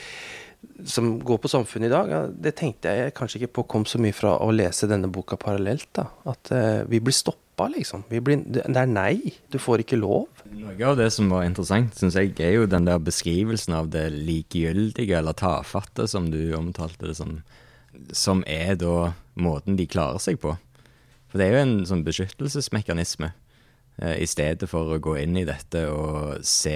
som 0.85 1.19
går 1.19 1.37
på 1.43 1.51
samfunnet 1.51 1.89
i 1.89 1.93
dag. 1.93 2.11
Ja, 2.11 2.21
det 2.29 2.55
tenkte 2.59 2.93
jeg 2.93 3.13
kanskje 3.17 3.43
ikke 3.43 3.59
på 3.59 3.67
kom 3.75 3.85
så 3.89 4.01
mye 4.01 4.15
fra 4.15 4.35
å 4.41 4.51
lese 4.53 4.89
denne 4.89 5.11
boka 5.11 5.37
parallelt. 5.39 5.89
da, 5.97 6.09
At 6.31 6.51
uh, 6.53 6.81
vi 6.89 7.01
blir 7.03 7.15
stoppa, 7.15 7.44
liksom. 7.71 8.03
Blir, 8.09 8.43
det 8.45 8.65
er 8.67 8.89
nei. 8.89 9.33
Du 9.51 9.57
får 9.61 9.83
ikke 9.83 9.99
lov. 9.99 10.27
Noe 10.51 10.75
av 10.89 10.97
det 10.99 11.09
som 11.15 11.29
var 11.31 11.45
interessant, 11.47 11.95
syns 11.97 12.17
jeg, 12.19 12.33
er 12.43 12.57
jo 12.57 12.67
den 12.69 12.87
der 12.87 13.01
beskrivelsen 13.01 13.75
av 13.77 13.89
det 13.93 14.09
likegyldige 14.13 15.19
eller 15.19 15.37
tafatte, 15.37 16.07
som 16.11 16.29
du 16.33 16.39
omtalte 16.57 17.09
det 17.09 17.17
som, 17.17 17.39
som 18.11 18.43
er 18.47 18.75
da 18.81 19.13
måten 19.39 19.79
de 19.79 19.87
klarer 19.87 20.21
seg 20.23 20.39
på. 20.43 20.55
For 21.31 21.41
det 21.41 21.47
er 21.47 21.55
jo 21.55 21.63
en 21.63 21.89
sånn 21.89 22.05
beskyttelsesmekanisme. 22.07 23.31
Eh, 24.01 24.17
I 24.23 24.27
stedet 24.27 24.67
for 24.71 24.91
å 24.91 24.99
gå 25.03 25.15
inn 25.21 25.37
i 25.39 25.47
dette 25.47 25.85
og 25.91 26.43
se 26.47 26.75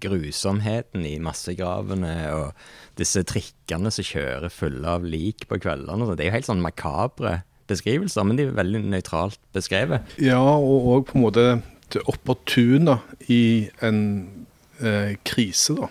grusomheten 0.00 1.04
i 1.04 1.18
massegravene 1.20 2.14
og 2.36 2.98
disse 3.00 3.22
trikkene 3.28 3.92
som 3.92 4.06
kjører 4.06 4.52
fulle 4.52 4.96
av 4.96 5.04
lik 5.04 5.46
på 5.48 5.60
kveldene. 5.60 6.08
Det 6.14 6.24
er 6.24 6.32
jo 6.32 6.38
helt 6.38 6.50
sånn 6.50 6.64
makabre 6.64 7.40
beskrivelser, 7.70 8.26
men 8.26 8.38
de 8.38 8.48
er 8.48 8.56
veldig 8.56 8.82
nøytralt 8.90 9.40
beskrevet. 9.56 10.16
Ja, 10.22 10.40
og, 10.40 10.90
òg 10.94 11.08
på 11.10 11.18
en 11.18 11.24
måte 11.24 11.46
opportuna 12.10 13.00
i 13.30 13.70
en 13.82 14.02
eh, 14.82 15.16
krise, 15.26 15.76
da. 15.78 15.90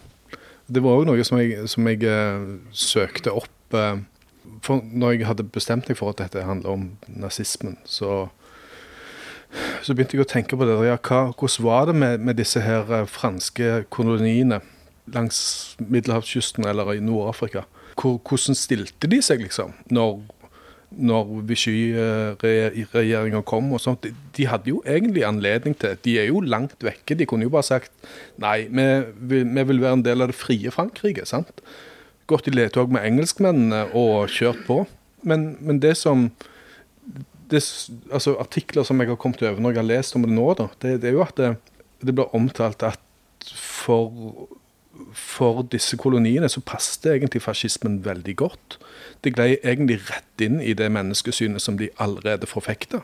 Det 0.70 0.84
var 0.86 1.00
òg 1.00 1.08
noe 1.10 1.26
som 1.26 1.40
jeg, 1.42 1.66
som 1.72 1.88
jeg 1.90 2.06
eh, 2.06 2.50
søkte 2.78 3.34
opp 3.34 3.78
eh, 3.78 4.02
For 4.66 4.84
når 4.84 5.16
jeg 5.16 5.30
hadde 5.30 5.48
bestemt 5.50 5.90
meg 5.90 5.98
for 5.98 6.14
at 6.14 6.22
dette 6.22 6.46
handler 6.46 6.76
om 6.76 6.86
nazismen, 7.08 7.78
så, 7.90 8.28
så 9.86 9.96
begynte 9.96 10.18
jeg 10.18 10.26
å 10.26 10.30
tenke 10.30 10.60
på 10.60 10.68
det. 10.68 10.78
Ja, 10.86 10.98
hva, 11.00 11.30
hvordan 11.34 11.66
var 11.66 11.90
det 11.90 11.96
med, 11.98 12.26
med 12.28 12.40
disse 12.42 12.62
her 12.66 12.92
eh, 12.94 13.08
franske 13.10 13.86
koloniene 13.94 14.62
langs 15.10 15.76
middelhavskysten 15.82 16.68
eller 16.70 16.94
i 16.94 17.04
Nord-Afrika? 17.04 17.66
Hvordan 18.00 18.56
stilte 18.56 19.10
de 19.12 19.20
seg, 19.26 19.42
liksom, 19.44 19.74
når 19.92 20.22
når 20.90 21.44
Vichy-regjeringa 21.50 23.44
kom 23.48 23.70
og 23.76 23.82
sånt. 23.84 24.08
De 24.36 24.48
hadde 24.50 24.72
jo 24.72 24.82
egentlig 24.86 25.26
anledning 25.28 25.76
til 25.78 25.98
De 26.06 26.16
er 26.18 26.30
jo 26.32 26.42
langt 26.42 26.82
vekke. 26.84 27.18
De 27.18 27.28
kunne 27.30 27.46
jo 27.46 27.54
bare 27.54 27.68
sagt 27.68 27.92
nei, 28.42 28.66
vi 28.72 29.44
vi 29.44 29.64
vil 29.70 29.84
være 29.84 30.00
en 30.00 30.06
del 30.06 30.26
av 30.26 30.32
det 30.32 30.40
frie 30.40 30.72
Frankrike. 30.74 31.26
sant? 31.30 31.62
Gått 32.28 32.48
i 32.48 32.54
ledtog 32.54 32.92
med 32.92 33.06
engelskmennene 33.06 33.90
og 33.94 34.30
kjørt 34.34 34.66
på. 34.66 34.86
Men, 35.22 35.58
men 35.60 35.80
det 35.80 35.98
som 35.98 36.30
det, 37.50 37.64
altså 38.14 38.36
Artikler 38.40 38.86
som 38.86 39.00
jeg 39.02 39.10
har 39.10 39.18
kommet 39.18 39.42
over 39.42 39.62
når 39.62 39.74
jeg 39.74 39.82
har 39.82 39.90
lest 39.90 40.16
om 40.16 40.26
det 40.26 40.34
nå, 40.34 40.48
da, 40.58 40.68
det, 40.82 41.00
det 41.02 41.10
er 41.10 41.18
jo 41.18 41.26
at 41.26 41.38
det, 41.40 41.56
det 42.06 42.14
blir 42.16 42.36
omtalt 42.38 42.84
at 42.86 43.02
for, 43.56 44.12
for 45.16 45.64
disse 45.72 45.98
koloniene 46.00 46.50
så 46.52 46.62
passet 46.66 47.10
egentlig 47.14 47.44
fascismen 47.44 48.00
veldig 48.06 48.36
godt. 48.40 48.78
Det 49.24 49.34
glei 49.36 49.54
egentlig 49.58 50.00
rett 50.08 50.44
inn 50.44 50.60
i 50.64 50.76
det 50.78 50.90
menneskesynet 50.94 51.64
som 51.64 51.80
de 51.80 51.90
allerede 52.00 52.50
forfekta. 52.50 53.04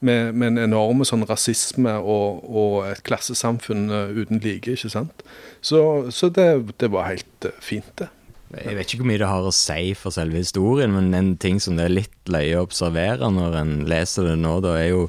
Med, 0.00 0.32
med, 0.32 0.54
en 0.54 0.62
enorm 0.70 1.04
sånn 1.04 1.26
rasisme 1.28 1.92
og, 2.00 2.40
og, 2.48 2.76
et 2.88 3.02
klassesamfunn 3.04 3.90
eh, 3.92 4.14
uten 4.16 4.40
like. 4.40 4.72
ikke 4.72 4.88
sant? 4.92 5.24
Så, 5.60 5.82
så 6.08 6.30
det, 6.32 6.48
det, 6.80 6.88
var 6.94 7.10
helt 7.10 7.48
uh, 7.48 7.52
fint, 7.60 7.90
det. 8.00 8.08
Jeg 8.50 8.78
vet 8.78 8.88
ikke 8.88 9.04
hvor 9.04 9.10
mye 9.12 9.20
det 9.20 9.28
har 9.30 9.44
å 9.46 9.52
si 9.54 9.92
for 9.94 10.14
selve 10.14 10.40
historien, 10.40 10.90
men 10.96 11.12
en 11.14 11.34
ting 11.38 11.60
som 11.62 11.76
det 11.76 11.84
er 11.86 11.98
litt 12.00 12.32
løye 12.32 12.56
å 12.58 12.64
observere 12.64 13.28
når 13.30 13.58
en 13.60 13.74
leser 13.90 14.26
det 14.26 14.38
nå, 14.40 14.56
da 14.64 14.72
er 14.80 14.88
jo 14.94 15.04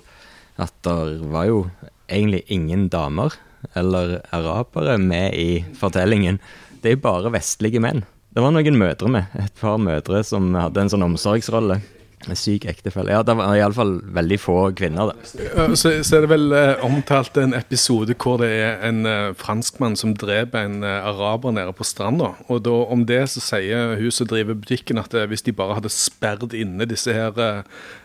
at 0.61 0.75
det 0.85 1.23
var 1.31 1.47
jo 1.47 1.63
egentlig 2.11 2.43
ingen 2.53 2.85
damer 2.91 3.33
eller 3.77 4.19
arabere 4.35 4.97
med 5.01 5.37
i 5.37 5.63
fortellingen. 5.79 6.39
Det 6.81 6.91
er 6.91 6.97
jo 6.97 7.05
bare 7.05 7.33
vestlige 7.35 7.81
menn. 7.83 8.03
Det 8.31 8.43
var 8.43 8.53
noen 8.55 8.77
mødre 8.79 9.09
med. 9.11 9.33
Et 9.39 9.57
par 9.59 9.79
mødre 9.81 10.23
som 10.23 10.53
hadde 10.55 10.85
en 10.85 10.91
sånn 10.93 11.03
omsorgsrolle. 11.03 11.81
En 12.29 12.37
syk 12.37 12.67
ektefelle. 12.69 13.09
Ja, 13.09 13.23
det 13.25 13.33
var 13.33 13.55
iallfall 13.57 13.95
veldig 14.13 14.37
få 14.39 14.55
kvinner, 14.77 15.09
da. 15.09 15.71
Så, 15.73 15.95
så 16.05 16.19
er 16.19 16.25
det 16.25 16.29
vel 16.29 16.53
eh, 16.53 16.83
omtalt 16.85 17.39
en 17.41 17.55
episode 17.57 18.13
hvor 18.21 18.37
det 18.43 18.51
er 18.53 18.83
en 18.85 19.01
eh, 19.09 19.31
franskmann 19.37 19.97
som 19.97 20.13
dreper 20.13 20.67
en 20.67 20.85
eh, 20.85 21.07
araber 21.09 21.55
nede 21.57 21.73
på 21.73 21.87
stranda. 21.87 22.35
Og 22.45 22.61
da, 22.67 22.75
om 22.93 23.07
det 23.09 23.23
så 23.33 23.41
sier 23.41 23.95
hun 23.97 24.13
som 24.13 24.29
driver 24.29 24.59
butikken 24.61 25.01
at 25.01 25.17
eh, 25.17 25.25
hvis 25.31 25.47
de 25.47 25.55
bare 25.57 25.79
hadde 25.79 25.93
sperret 25.93 26.53
inne 26.53 26.85
disse 26.89 27.15
her 27.17 27.41
eh, 27.41 27.63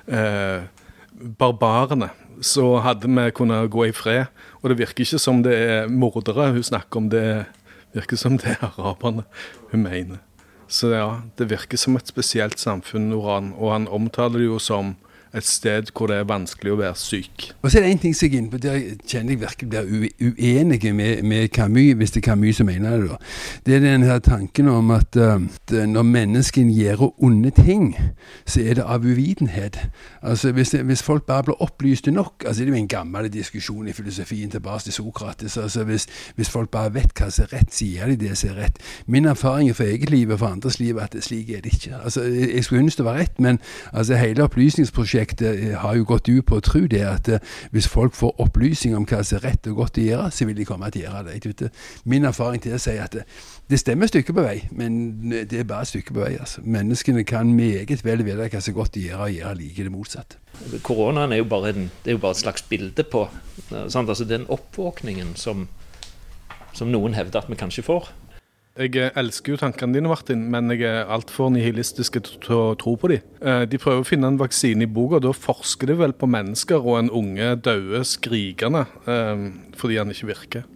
eh, 0.08 0.64
barbarene, 1.36 2.08
så 2.44 2.78
hadde 2.84 3.08
vi 3.08 3.30
kunnet 3.30 3.70
gå 3.70 3.86
i 3.88 3.94
fred. 3.94 4.26
Og 4.62 4.70
det 4.70 4.78
virker 4.80 5.04
ikke 5.04 5.20
som 5.22 5.42
det 5.44 5.54
er 5.56 5.88
mordere 5.88 6.52
hun 6.52 6.62
snakker 6.66 7.00
om, 7.00 7.10
det 7.10 7.46
virker 7.96 8.20
som 8.20 8.38
det 8.40 8.56
er 8.56 8.68
araberne 8.68 9.24
hun 9.72 9.84
mener. 9.86 10.22
Så 10.68 10.90
ja, 10.90 11.20
det 11.38 11.50
virker 11.50 11.78
som 11.78 11.96
et 11.96 12.08
spesielt 12.10 12.58
samfunn, 12.58 13.10
Noran, 13.12 13.52
og 13.54 13.72
han 13.72 13.88
omtaler 13.88 14.42
det 14.42 14.48
jo 14.48 14.58
som 14.58 14.96
et 15.36 15.46
sted 15.46 15.90
hvor 15.96 16.10
det 16.10 16.16
er 16.16 16.28
vanskelig 16.28 16.72
å 16.72 16.78
være 16.80 16.96
syk. 16.98 17.50
Og 17.62 17.70
så 17.70 17.78
er 17.78 17.86
det 17.86 17.90
en 17.90 17.98
ting 17.98 18.16
som 18.16 18.26
jeg 18.26 18.34
er 18.34 18.42
inne 18.42 18.50
på, 18.50 18.60
der 18.62 18.78
kjenner 19.06 19.34
jeg 19.34 19.40
virkelig 19.40 19.68
blir 19.70 19.84
ue- 19.86 20.32
uenig 20.40 20.94
med, 20.94 21.22
med 21.22 21.48
Camus, 21.54 21.94
hvis 22.00 22.10
det 22.10 22.22
er 22.22 22.26
Camus 22.30 22.56
som 22.56 22.66
mener 22.66 22.96
det. 22.96 23.08
da. 23.10 23.16
Det 23.66 23.74
er 23.76 23.80
den 23.84 24.02
her 24.02 24.18
tanken 24.18 24.68
om 24.68 24.90
at, 24.90 25.16
uh, 25.16 25.40
når 25.86 26.02
mennesken 26.02 26.70
gjør 26.70 27.22
onde 27.22 27.50
ting, 27.50 27.96
så 28.46 28.60
er 28.60 28.74
det 28.80 28.84
av 28.86 29.04
uvitenhet. 29.04 29.78
Altså 30.22 30.52
hvis, 30.52 30.70
det, 30.70 30.82
hvis 30.84 31.02
folk 31.02 31.26
bare 31.26 31.42
blir 31.42 31.62
opplyste 31.62 32.10
nok, 32.10 32.44
altså 32.46 32.62
det 32.62 32.68
er 32.68 32.76
jo 32.76 32.82
en 32.82 32.88
gammel 32.88 33.32
diskusjon 33.32 33.88
i 33.88 33.92
filosofien 33.92 34.50
tilbake 34.50 34.82
til 34.82 34.92
Sokrates, 34.92 35.56
altså 35.56 35.84
hvis, 35.84 36.06
hvis 36.36 36.50
folk 36.50 36.70
bare 36.70 36.94
vet 36.94 37.12
hva 37.18 37.30
som 37.30 37.46
er 37.46 37.58
rett, 37.58 37.74
sier 37.74 38.06
de 38.06 38.16
det 38.16 38.38
som 38.38 38.50
er 38.50 38.62
rett. 38.64 38.78
Min 39.06 39.24
erfaring 39.24 39.76
fra 39.76 39.84
eget 39.84 40.10
liv 40.10 40.30
og 40.30 40.38
fra 40.38 40.52
andres 40.52 40.80
liv 40.80 40.96
er 40.96 41.08
at 41.10 41.16
slik 41.20 41.50
er 41.50 41.60
det 41.60 41.72
ikke. 41.74 41.96
Altså 42.04 42.22
jeg 42.22 42.56
jeg 42.56 42.64
skulle 42.64 42.82
ønske 42.82 42.98
det 43.02 43.04
var 43.04 43.18
rett, 43.18 43.40
men 43.40 43.58
altså 43.92 44.14
hele 44.16 44.42
opplysningsprosjektet 44.42 45.25
eh, 45.42 45.74
har 45.80 45.96
jo 45.96 46.06
gått 46.08 46.28
ut 46.28 46.44
på 46.46 46.58
å 46.58 46.64
tro 46.64 46.84
det 46.90 47.02
at 47.06 47.28
eh, 47.28 47.42
hvis 47.74 47.88
folk 47.90 48.14
får 48.16 48.40
opplysning 48.42 48.96
om 48.96 49.06
hva 49.08 49.22
som 49.24 49.38
er 49.38 49.50
rett 49.50 49.68
og 49.70 49.82
godt 49.82 50.00
å 50.00 50.06
gjøre, 50.06 50.30
så 50.30 50.48
vil 50.48 50.58
de 50.58 50.66
komme 50.68 50.90
til 50.94 51.06
å 51.06 51.10
gjøre 51.10 51.36
det. 51.36 51.70
Min 52.04 52.28
erfaring 52.28 52.62
til 52.62 52.76
å 52.76 52.80
si 52.82 52.96
at 53.00 53.16
det, 53.16 53.24
det 53.70 53.80
stemmer 53.82 54.06
et 54.06 54.14
stykke 54.14 54.36
på 54.36 54.44
vei, 54.46 54.56
men 54.76 54.98
det 55.32 55.60
er 55.60 55.68
bare 55.68 55.86
et 55.86 55.92
stykke 55.92 56.14
på 56.14 56.22
vei. 56.24 56.34
altså. 56.40 56.62
Menneskene 56.64 57.24
kan 57.28 57.52
meget 57.54 58.04
vel 58.04 58.24
vite 58.26 58.50
hva 58.50 58.60
som 58.60 58.72
er 58.72 58.78
godt 58.80 58.98
å 58.98 59.06
gjøre, 59.06 59.30
og 59.30 59.38
gjøre 59.38 59.56
like 59.60 59.88
det 59.88 59.94
motsatte. 59.94 60.42
Koronaen 60.86 61.34
er 61.34 61.42
jo 61.42 61.48
bare, 61.50 61.72
en, 61.74 61.90
er 62.04 62.16
jo 62.16 62.22
bare 62.22 62.36
et 62.36 62.44
slags 62.44 62.64
bilde 62.64 63.04
på 63.04 63.26
eh, 63.26 63.88
sant? 63.92 64.08
Altså 64.08 64.24
Den 64.24 64.46
oppvåkningen 64.48 65.34
som, 65.36 65.66
som 66.76 66.92
noen 66.92 67.16
hevder 67.18 67.42
at 67.42 67.50
vi 67.50 67.58
kanskje 67.60 67.84
får. 67.86 68.12
Jeg 68.76 68.92
eh, 69.00 69.10
elsker 69.16 69.54
jo 69.54 69.60
tankene 69.60 69.96
dine, 69.96 70.10
Martin, 70.12 70.46
men 70.52 70.70
jeg 70.74 70.84
er 70.84 71.10
altfor 71.12 71.48
nihilistisk 71.54 72.20
til 72.20 72.54
å 72.56 72.74
tro 72.76 72.96
på 73.00 73.12
dem. 73.12 73.24
De 73.70 73.80
prøver 73.80 74.04
å 74.04 74.06
finne 74.06 74.28
en 74.28 74.40
vaksine 74.40 74.84
i 74.84 74.90
boka, 74.90 75.22
da 75.24 75.32
forsker 75.32 75.88
de 75.88 75.96
vel 76.02 76.12
på 76.16 76.28
mennesker, 76.28 76.80
og 76.82 77.00
en 77.00 77.12
unge 77.22 77.54
døde 77.64 78.04
skrikende 78.04 78.84
eh, 79.08 79.46
fordi 79.80 80.00
han 80.00 80.12
ikke 80.12 80.32
virker. 80.34 80.66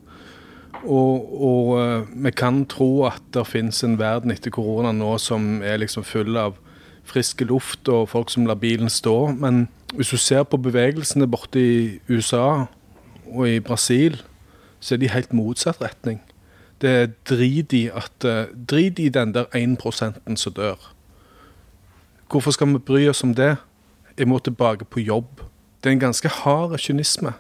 Og, 0.84 1.42
og 1.44 1.70
eh, 1.80 2.08
vi 2.24 2.32
kan 2.32 2.64
tro 2.70 3.04
at 3.08 3.22
det 3.34 3.44
finnes 3.48 3.82
en 3.84 3.98
verden 4.00 4.32
etter 4.32 4.52
korona 4.54 4.92
nå 4.96 5.16
som 5.20 5.60
er 5.66 5.80
liksom 5.82 6.06
full 6.06 6.38
av 6.40 6.56
frisk 7.10 7.42
luft 7.48 7.88
og 7.90 8.08
folk 8.12 8.30
som 8.32 8.46
lar 8.48 8.60
bilen 8.60 8.90
stå. 8.92 9.34
Men 9.36 9.66
hvis 9.94 10.14
du 10.14 10.20
ser 10.20 10.46
på 10.48 10.60
bevegelsene 10.62 11.28
borte 11.30 11.60
i 11.60 12.00
USA 12.08 12.66
og 13.28 13.44
i 13.48 13.60
Brasil, 13.60 14.20
så 14.80 14.94
er 14.94 15.02
de 15.02 15.12
helt 15.12 15.34
motsatt 15.36 15.82
retning. 15.84 16.22
Det 16.80 16.90
er 16.90 17.10
drit 17.28 17.72
i, 17.76 17.86
at, 17.92 18.24
eh, 18.24 18.46
drit 18.70 18.98
i 18.98 19.08
den 19.08 19.34
der 19.34 19.44
1 19.54 20.38
som 20.38 20.52
dør. 20.52 20.92
Hvorfor 22.30 22.50
skal 22.50 22.68
vi 22.68 22.78
bry 22.78 23.08
oss 23.08 23.24
om 23.24 23.34
det? 23.34 23.56
Jeg 24.18 24.28
må 24.28 24.38
tilbake 24.38 24.84
på 24.84 25.00
jobb. 25.00 25.40
Det 25.82 25.90
er 25.90 25.92
en 25.92 26.00
ganske 26.00 26.28
hard 26.28 26.78
kynisme. 26.78 27.32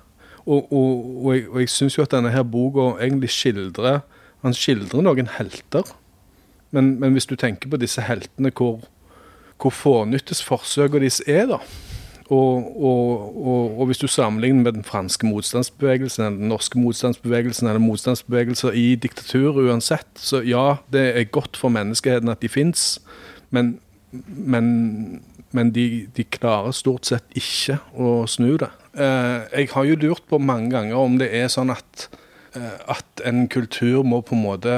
Og, 0.46 0.72
og, 0.72 1.24
og 1.26 1.34
jeg, 1.36 1.48
og 1.48 1.60
jeg 1.60 1.68
syns 1.68 1.98
jo 1.98 2.02
at 2.02 2.10
denne 2.10 2.30
her 2.30 2.42
boka 2.42 3.02
egentlig 3.04 3.30
skildrer 3.30 4.00
Han 4.42 4.54
skildrer 4.56 5.02
noen 5.04 5.28
helter. 5.28 5.84
Men, 6.70 7.00
men 7.00 7.12
hvis 7.12 7.26
du 7.26 7.34
tenker 7.36 7.68
på 7.68 7.76
disse 7.76 8.00
heltene, 8.00 8.50
hvor, 8.56 8.80
hvor 9.60 9.70
fånyttes 9.70 10.40
forsøkene 10.42 11.04
deres 11.04 11.20
er, 11.26 11.46
da. 11.50 11.58
Og, 12.30 12.82
og, 12.84 13.46
og, 13.46 13.80
og 13.80 13.86
hvis 13.86 13.98
du 13.98 14.06
sammenligner 14.06 14.62
med 14.62 14.72
den 14.72 14.84
franske 14.86 15.26
motstandsbevegelsen, 15.26 16.24
eller 16.24 16.38
den 16.38 16.48
norske 16.52 16.78
motstandsbevegelsen, 16.78 17.66
eller 17.66 17.82
motstandsbevegelser 17.82 18.76
i 18.78 18.94
diktatur 18.94 19.58
uansett, 19.58 20.06
så 20.14 20.38
ja, 20.46 20.76
det 20.94 21.02
er 21.18 21.26
godt 21.34 21.58
for 21.58 21.74
menneskeheten 21.74 22.30
at 22.30 22.42
de 22.42 22.48
fins, 22.48 23.00
men, 23.50 23.80
men, 24.12 25.22
men 25.50 25.74
de, 25.74 26.06
de 26.16 26.24
klarer 26.24 26.70
stort 26.76 27.10
sett 27.10 27.26
ikke 27.34 27.80
å 27.98 28.22
snu 28.30 28.54
det. 28.62 28.70
Eh, 28.94 29.50
jeg 29.58 29.72
har 29.74 29.90
jo 29.90 29.98
lurt 29.98 30.22
på 30.30 30.38
mange 30.38 30.70
ganger 30.70 31.02
om 31.02 31.18
det 31.18 31.32
er 31.34 31.50
sånn 31.50 31.74
at, 31.74 32.08
eh, 32.54 32.78
at 32.94 33.24
en 33.26 33.48
kultur 33.50 34.06
må 34.06 34.22
på 34.22 34.38
en 34.38 34.46
måte 34.46 34.76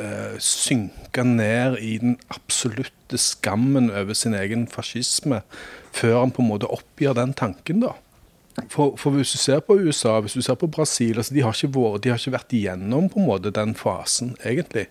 eh, 0.00 0.36
synke 0.42 1.24
ned 1.24 1.78
i 1.82 1.96
den 2.02 2.18
absolutte 2.32 3.18
skammen 3.20 3.90
over 3.90 4.16
sin 4.16 4.36
egen 4.38 4.66
fascisme, 4.70 5.42
før 5.92 6.20
han 6.20 6.34
på 6.34 6.44
en 6.44 6.50
måte 6.52 6.70
oppgir 6.70 7.16
den 7.18 7.34
tanken, 7.36 7.82
da. 7.86 7.94
For, 8.66 8.96
for 8.98 9.14
hvis 9.14 9.32
du 9.32 9.38
ser 9.38 9.60
på 9.62 9.76
USA, 9.78 10.16
hvis 10.20 10.34
du 10.34 10.42
ser 10.42 10.56
på 10.58 10.66
Brasil, 10.66 11.16
altså 11.16 11.34
de, 11.34 11.42
har 11.46 11.54
ikke 11.54 11.70
vært, 11.76 12.02
de 12.02 12.10
har 12.10 12.18
ikke 12.18 12.34
vært 12.34 12.54
igjennom 12.58 13.06
på 13.12 13.20
en 13.20 13.28
måte 13.28 13.54
den 13.54 13.74
fasen, 13.78 14.34
egentlig. 14.42 14.88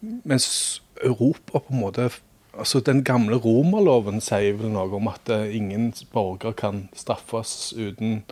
Mens 0.00 0.82
Europa 1.02 1.58
på 1.58 1.74
en 1.74 1.82
måte 1.82 2.10
Altså 2.52 2.82
Den 2.84 2.98
gamle 3.00 3.38
romerloven 3.40 4.20
sier 4.20 4.58
vel 4.58 4.74
noe 4.74 4.98
om 4.98 5.06
at 5.08 5.30
eh, 5.32 5.54
ingen 5.56 5.86
borger 6.12 6.52
kan 6.52 6.82
straffes 6.92 7.72
uten 7.72 8.26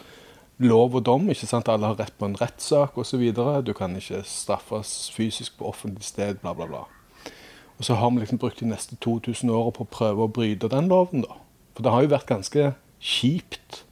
lov 0.61 0.95
og 0.95 1.05
dom. 1.07 1.29
ikke 1.31 1.49
sant? 1.49 1.69
Alle 1.69 1.88
har 1.88 1.99
rett 2.00 2.17
på 2.19 2.29
en 2.29 2.37
rettssak 2.40 2.99
osv. 3.00 3.23
Du 3.64 3.73
kan 3.76 3.97
ikke 3.97 4.23
straffes 4.29 5.11
fysisk 5.14 5.59
på 5.59 5.69
offentlig 5.71 6.05
sted, 6.05 6.40
bla, 6.43 6.52
bla, 6.55 6.67
bla. 6.67 6.85
Og 7.79 7.85
så 7.85 7.97
har 7.97 8.11
vi 8.11 8.21
liksom 8.21 8.38
brukt 8.38 8.61
de 8.61 8.69
neste 8.69 8.97
2000 9.00 9.50
åra 9.50 9.73
på 9.73 9.87
å 9.87 9.93
prøve 9.93 10.26
å 10.26 10.33
bryte 10.33 10.69
den 10.69 10.90
loven, 10.93 11.25
da. 11.25 11.38
For 11.73 11.87
det 11.87 11.93
har 11.95 12.05
jo 12.05 12.12
vært 12.12 12.29
ganske 12.29 12.73
kjipt 13.00 13.85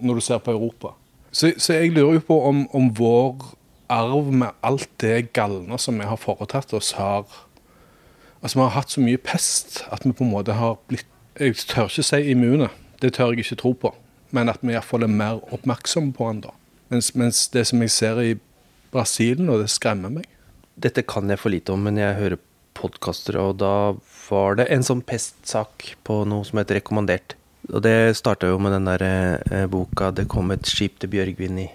når 0.00 0.20
du 0.20 0.24
ser 0.24 0.40
på 0.40 0.54
Europa. 0.54 0.94
Så, 1.32 1.52
så 1.58 1.76
jeg 1.76 1.92
lurer 1.92 2.16
jo 2.16 2.26
på 2.30 2.38
om, 2.48 2.64
om 2.72 2.88
vår 2.96 3.50
arv 3.90 4.32
med 4.32 4.56
alt 4.64 4.88
det 5.02 5.32
galne 5.36 5.78
som 5.78 5.98
vi 6.00 6.08
har 6.08 6.20
foretatt 6.20 6.74
oss, 6.74 6.94
har 6.98 7.28
Altså, 8.40 8.56
vi 8.56 8.62
har 8.62 8.70
hatt 8.72 8.90
så 8.90 9.02
mye 9.04 9.18
pest 9.20 9.82
at 9.92 10.06
vi 10.06 10.14
på 10.16 10.24
en 10.24 10.30
måte 10.32 10.54
har 10.56 10.78
blitt 10.88 11.04
Jeg 11.36 11.58
tør 11.68 11.90
ikke 11.90 12.02
si 12.02 12.20
immune, 12.32 12.70
det 13.02 13.12
tør 13.14 13.34
jeg 13.34 13.44
ikke 13.44 13.56
tro 13.60 13.72
på. 13.72 13.90
Men 14.36 14.52
at 14.52 14.62
vi 14.62 14.74
iallfall 14.74 15.06
er 15.06 15.12
mer 15.12 15.40
oppmerksomme 15.54 16.14
på 16.16 16.28
den 16.30 16.44
da. 16.46 16.54
Mens, 16.90 17.12
mens 17.18 17.46
det 17.54 17.66
som 17.70 17.82
jeg 17.82 17.94
ser 17.94 18.20
i 18.22 18.36
Brasil 18.90 19.42
nå, 19.42 19.58
det 19.60 19.70
skremmer 19.70 20.12
meg. 20.12 20.26
Dette 20.80 21.04
kan 21.06 21.30
jeg 21.30 21.40
for 21.40 21.52
lite 21.52 21.74
om, 21.74 21.82
men 21.86 21.98
jeg 22.00 22.18
hører 22.18 22.42
podkaster, 22.78 23.36
og 23.38 23.58
da 23.60 23.74
var 24.30 24.56
det 24.58 24.70
en 24.72 24.86
sånn 24.86 25.02
pestsak 25.04 25.94
på 26.06 26.22
noe 26.28 26.46
som 26.46 26.60
heter 26.60 26.80
Rekommandert. 26.80 27.36
Og 27.70 27.82
det 27.84 28.16
starta 28.18 28.48
jo 28.48 28.58
med 28.62 28.72
den 28.74 28.88
der 28.88 29.02
eh, 29.04 29.66
boka 29.70 30.10
'Det 30.10 30.26
kom 30.28 30.50
et 30.50 30.66
skip 30.66 30.98
til 30.98 31.10
Bjørgvin' 31.12 31.60
i 31.60 31.68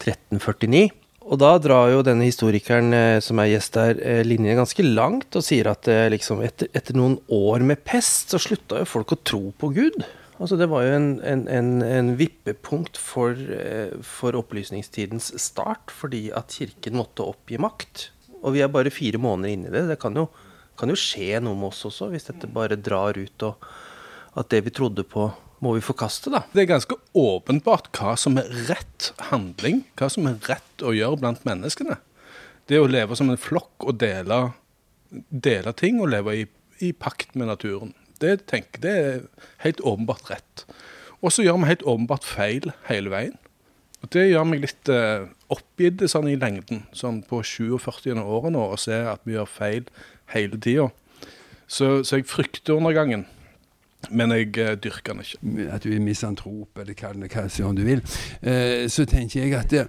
1349. 0.00 0.88
Og 1.28 1.36
da 1.36 1.50
drar 1.60 1.90
jo 1.92 2.04
denne 2.06 2.24
historikeren 2.24 2.94
eh, 2.96 3.20
som 3.24 3.38
er 3.42 3.50
gjest 3.52 3.76
der, 3.76 3.98
eh, 4.00 4.22
linjen 4.24 4.56
ganske 4.56 4.84
langt 4.86 5.36
og 5.36 5.44
sier 5.44 5.68
at 5.68 5.88
eh, 5.92 6.08
liksom 6.14 6.40
etter, 6.46 6.70
etter 6.72 6.96
noen 6.96 7.18
år 7.28 7.64
med 7.68 7.82
pest, 7.84 8.32
så 8.32 8.40
slutta 8.40 8.80
jo 8.80 8.88
folk 8.88 9.12
å 9.12 9.20
tro 9.20 9.42
på 9.52 9.72
Gud. 9.76 10.00
Altså 10.38 10.56
Det 10.58 10.68
var 10.70 10.84
jo 10.86 10.94
en, 10.94 11.08
en, 11.26 11.40
en, 11.50 11.70
en 11.82 12.12
vippepunkt 12.18 12.98
for, 13.00 13.34
eh, 13.34 13.96
for 14.06 14.38
opplysningstidens 14.38 15.32
start, 15.42 15.90
fordi 15.90 16.28
at 16.30 16.54
kirken 16.54 16.98
måtte 16.98 17.26
oppgi 17.26 17.58
makt. 17.58 18.10
Og 18.38 18.54
vi 18.54 18.62
er 18.62 18.70
bare 18.70 18.94
fire 18.94 19.18
måneder 19.18 19.54
inne 19.54 19.70
i 19.70 19.74
det. 19.74 19.88
Det 19.90 19.98
kan 20.02 20.14
jo, 20.14 20.28
kan 20.78 20.92
jo 20.92 20.98
skje 20.98 21.42
noe 21.42 21.58
med 21.58 21.72
oss 21.72 21.82
også, 21.90 22.12
hvis 22.12 22.30
dette 22.30 22.50
bare 22.54 22.78
drar 22.78 23.18
ut, 23.18 23.46
og 23.48 24.38
at 24.38 24.50
det 24.54 24.62
vi 24.68 24.74
trodde 24.74 25.02
på, 25.02 25.26
må 25.58 25.72
vi 25.74 25.82
forkaste, 25.82 26.30
da. 26.30 26.44
Det 26.54 26.62
er 26.62 26.70
ganske 26.70 26.94
åpenbart 27.18 27.90
hva 27.98 28.14
som 28.20 28.38
er 28.38 28.46
rett 28.68 29.10
handling, 29.32 29.82
hva 29.98 30.06
som 30.12 30.28
er 30.30 30.38
rett 30.46 30.86
å 30.86 30.94
gjøre 30.94 31.18
blant 31.18 31.42
menneskene. 31.48 31.98
Det 32.70 32.78
å 32.78 32.86
leve 32.86 33.16
som 33.18 33.32
en 33.32 33.40
flokk 33.40 33.88
og 33.88 33.98
dele, 33.98 34.52
dele 35.10 35.74
ting 35.74 35.98
og 35.98 36.12
leve 36.12 36.36
i, 36.44 36.44
i 36.84 36.92
pakt 36.94 37.34
med 37.34 37.50
naturen. 37.50 37.90
Det, 38.22 38.46
tenker, 38.50 38.82
det 38.82 38.94
er 38.94 39.20
helt 39.64 39.82
åpenbart 39.86 40.30
rett. 40.30 40.64
Og 41.22 41.34
så 41.34 41.44
gjør 41.44 41.60
vi 41.62 41.70
helt 41.70 41.86
åpenbart 41.86 42.26
feil 42.26 42.72
hele 42.88 43.12
veien. 43.14 43.38
Og 44.02 44.12
Det 44.14 44.28
gjør 44.28 44.46
meg 44.46 44.62
litt 44.62 44.90
eh, 44.94 45.26
oppgitt 45.50 46.04
sånn 46.10 46.28
i 46.30 46.36
lengden, 46.38 46.84
sånn 46.94 47.22
på 47.26 47.40
47 47.42 48.14
året 48.22 48.54
nå, 48.54 48.62
å 48.70 48.78
se 48.78 48.94
at 49.10 49.24
vi 49.26 49.34
gjør 49.34 49.50
feil 49.50 49.88
hele 50.34 50.60
tida. 50.62 50.86
Så, 51.66 52.04
så 52.06 52.20
jeg 52.20 52.28
frykter 52.30 52.78
undergangen. 52.78 53.26
Men 54.10 54.32
jeg 54.32 54.56
eh, 54.58 54.76
dyrker 54.78 55.12
den 55.12 55.20
ikke. 55.24 55.68
At 55.74 55.84
du 55.84 55.90
er 55.92 56.00
misantrop, 56.00 56.78
eller 56.78 56.94
kall 56.96 57.18
det 57.20 57.32
hva 57.34 57.72
du 57.74 57.82
vil. 57.84 58.02
Eh, 58.42 58.86
så 58.88 59.04
tenker 59.04 59.42
jeg 59.42 59.54
at 59.58 59.70
det, 59.70 59.88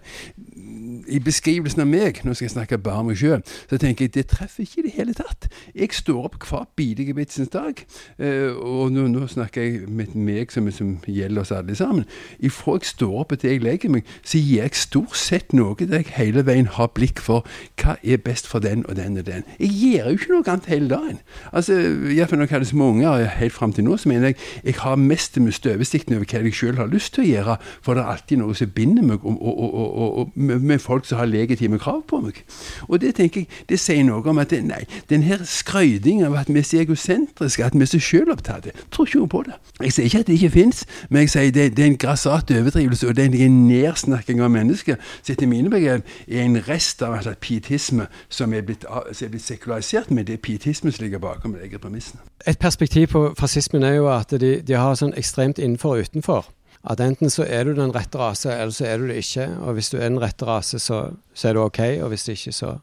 i 1.09 1.19
beskrivelsen 1.23 1.83
av 1.83 1.87
meg, 1.89 2.19
nå 2.25 2.33
skal 2.35 2.47
jeg 2.47 2.55
snakke 2.55 2.79
bare 2.83 3.03
om 3.03 3.09
meg 3.09 3.19
sjøl, 3.19 3.43
så 3.69 3.79
tenker 3.81 4.07
jeg 4.07 4.13
det 4.17 4.25
treffer 4.33 4.65
ikke 4.65 4.81
i 4.81 4.85
det 4.87 4.93
hele 4.97 5.15
tatt. 5.17 5.47
Jeg 5.77 5.93
står 5.95 6.27
opp 6.27 6.37
hver 6.49 6.65
bidige 6.77 7.15
bitsens 7.17 7.51
dag, 7.53 7.79
eh, 8.17 8.49
og 8.53 8.91
nå, 8.93 9.07
nå 9.13 9.27
snakker 9.29 9.65
jeg 9.65 9.87
med 9.87 10.17
meg 10.17 10.51
som, 10.53 10.67
som 10.73 10.97
gjelder 11.07 11.45
oss 11.45 11.53
alle 11.55 11.77
sammen. 11.77 12.05
Ifra 12.41 12.79
jeg 12.79 12.91
står 12.91 13.15
opp 13.23 13.37
til 13.37 13.53
jeg 13.53 13.63
legger 13.63 13.93
meg, 13.93 14.09
så 14.23 14.41
gir 14.41 14.63
jeg 14.63 14.81
stort 14.81 15.17
sett 15.17 15.55
noe 15.55 15.77
der 15.79 16.01
jeg 16.01 16.15
hele 16.17 16.43
veien 16.45 16.69
har 16.75 16.91
blikk 16.97 17.21
for 17.23 17.47
hva 17.79 17.95
er 18.03 18.19
best 18.25 18.49
for 18.49 18.63
den 18.63 18.83
og 18.89 18.97
den 18.99 19.21
og 19.21 19.25
den. 19.29 19.45
Jeg 19.61 19.71
gjør 19.79 20.11
jo 20.11 20.19
ikke 20.19 20.33
noe 20.33 20.49
annet 20.49 20.69
hele 20.73 20.91
dagen. 20.91 21.21
Altså, 21.53 21.77
Iallfall 22.09 22.41
når 22.41 22.49
jeg 22.49 22.57
har 22.57 22.67
små 22.69 22.91
unger, 22.95 23.25
helt 23.39 23.55
fram 23.55 23.73
til 23.73 23.87
nå, 23.87 23.98
så 23.99 24.09
mener 24.09 24.31
jeg 24.31 24.35
jeg 24.63 24.75
har 24.79 24.95
mest 24.95 25.37
med 25.39 25.55
støvesikten 25.55 26.15
over 26.15 26.25
hva 26.25 26.41
jeg 26.43 26.55
sjøl 26.55 26.79
har 26.79 26.89
lyst 26.91 27.13
til 27.15 27.23
å 27.23 27.27
gjøre, 27.29 27.57
for 27.81 27.97
det 27.97 28.03
er 28.03 28.13
alltid 28.13 28.41
noe 28.41 28.55
som 28.55 28.71
binder 28.75 29.05
meg 29.05 29.25
og, 29.25 29.37
og, 29.41 30.19
og, 30.19 30.31
med, 30.35 30.79
folk 30.79 31.05
som 31.05 31.19
har 31.19 31.29
legitime 31.29 31.79
krav 31.79 32.01
på 32.07 32.21
meg. 32.23 32.43
Og 32.87 33.01
det 33.01 33.15
tenker 33.19 33.43
jeg, 33.43 33.49
det 33.69 33.79
sier 33.81 34.03
noe 34.07 34.23
om 34.29 34.39
at 34.41 34.51
det, 34.53 34.61
nei, 34.65 34.83
den 35.09 35.23
her 35.27 35.43
skrøydingen 35.47 36.29
av 36.29 36.37
at 36.39 36.51
vi 36.51 36.59
er 36.61 36.67
så 36.67 36.81
egosentriske, 36.83 37.65
at 37.65 37.75
vi 37.75 37.85
er 37.85 37.91
så 37.91 37.99
sjølopptatte, 37.99 38.73
tror 38.91 39.07
ikke 39.07 39.23
noe 39.23 39.31
på 39.31 39.43
det. 39.47 39.57
Jeg 39.83 39.95
sier 39.95 40.09
ikke 40.09 40.23
at 40.23 40.27
det 40.27 40.39
ikke 40.39 40.53
fins, 40.55 40.83
men 41.09 41.25
jeg 41.25 41.33
sier 41.35 41.55
det, 41.55 41.67
det 41.77 41.85
er 41.85 41.91
en 41.93 41.99
grassat 41.99 42.51
overdrivelse, 42.55 43.07
og 43.07 43.15
det 43.17 43.27
er 43.27 43.45
en 43.45 43.59
nedsnakking 43.67 44.43
av 44.43 44.51
mennesker 44.53 44.99
som 45.21 45.33
etter 45.33 45.49
mine 45.49 45.69
begrep 45.69 46.07
er 46.27 46.43
en 46.43 46.59
rest 46.67 47.01
av 47.05 47.15
altså, 47.17 47.33
pietisme 47.41 48.07
som 48.29 48.53
er 48.53 48.65
blitt, 48.65 48.85
som 49.11 49.25
er 49.25 49.33
blitt 49.33 49.45
sekularisert 49.45 50.11
med 50.11 50.29
det 50.29 50.39
pietisme 50.41 50.91
som 50.91 51.03
ligger 51.03 51.19
bakom 51.23 51.53
de 51.53 51.63
egne 51.63 51.79
premissene. 51.79 52.21
Et 52.47 52.59
perspektiv 52.59 53.07
på 53.07 53.33
fascismen 53.39 53.83
er 53.83 53.88
jo 53.97 54.07
at 54.13 54.33
de, 54.41 54.59
de 54.65 54.77
har 54.77 54.95
sånn 54.99 55.15
ekstremt 55.17 55.59
innenfor 55.59 55.97
og 55.97 56.09
utenfor. 56.09 56.47
At 56.89 57.01
enten 57.03 57.31
så 57.31 57.43
er 57.43 57.67
du 57.67 57.73
den 57.75 57.91
rette 57.95 58.17
rase, 58.17 58.53
eller 58.53 58.71
så 58.71 58.85
er 58.87 59.01
du 59.01 59.09
det 59.09 59.19
ikke. 59.19 59.49
Og 59.65 59.75
hvis 59.75 59.89
du 59.91 59.97
er 59.97 60.07
den 60.07 60.21
rette 60.21 60.47
rase, 60.47 60.79
så, 60.79 61.09
så 61.33 61.49
er 61.49 61.57
du 61.57 61.63
OK, 61.65 61.81
og 62.03 62.13
hvis 62.13 62.27
ikke, 62.31 62.53
så, 62.55 62.77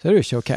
så 0.00 0.08
er 0.08 0.16
du 0.16 0.22
ikke 0.22 0.40
OK. 0.40 0.54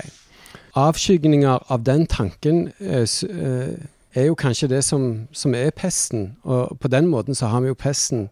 Avskygninger 0.78 1.72
av 1.74 1.84
den 1.84 2.06
tanken 2.08 2.68
eh, 2.80 3.04
eh, 3.04 3.74
er 4.14 4.30
jo 4.30 4.38
kanskje 4.38 4.70
det 4.72 4.84
som, 4.86 5.28
som, 5.32 5.56
er 5.56 5.74
pesten. 5.76 6.36
Og 6.44 6.78
på 6.80 6.88
den 6.88 7.10
måten 7.12 7.36
så 7.36 7.50
har 7.52 7.62
vi 7.62 7.72
jo 7.72 7.78
pesten 7.78 8.28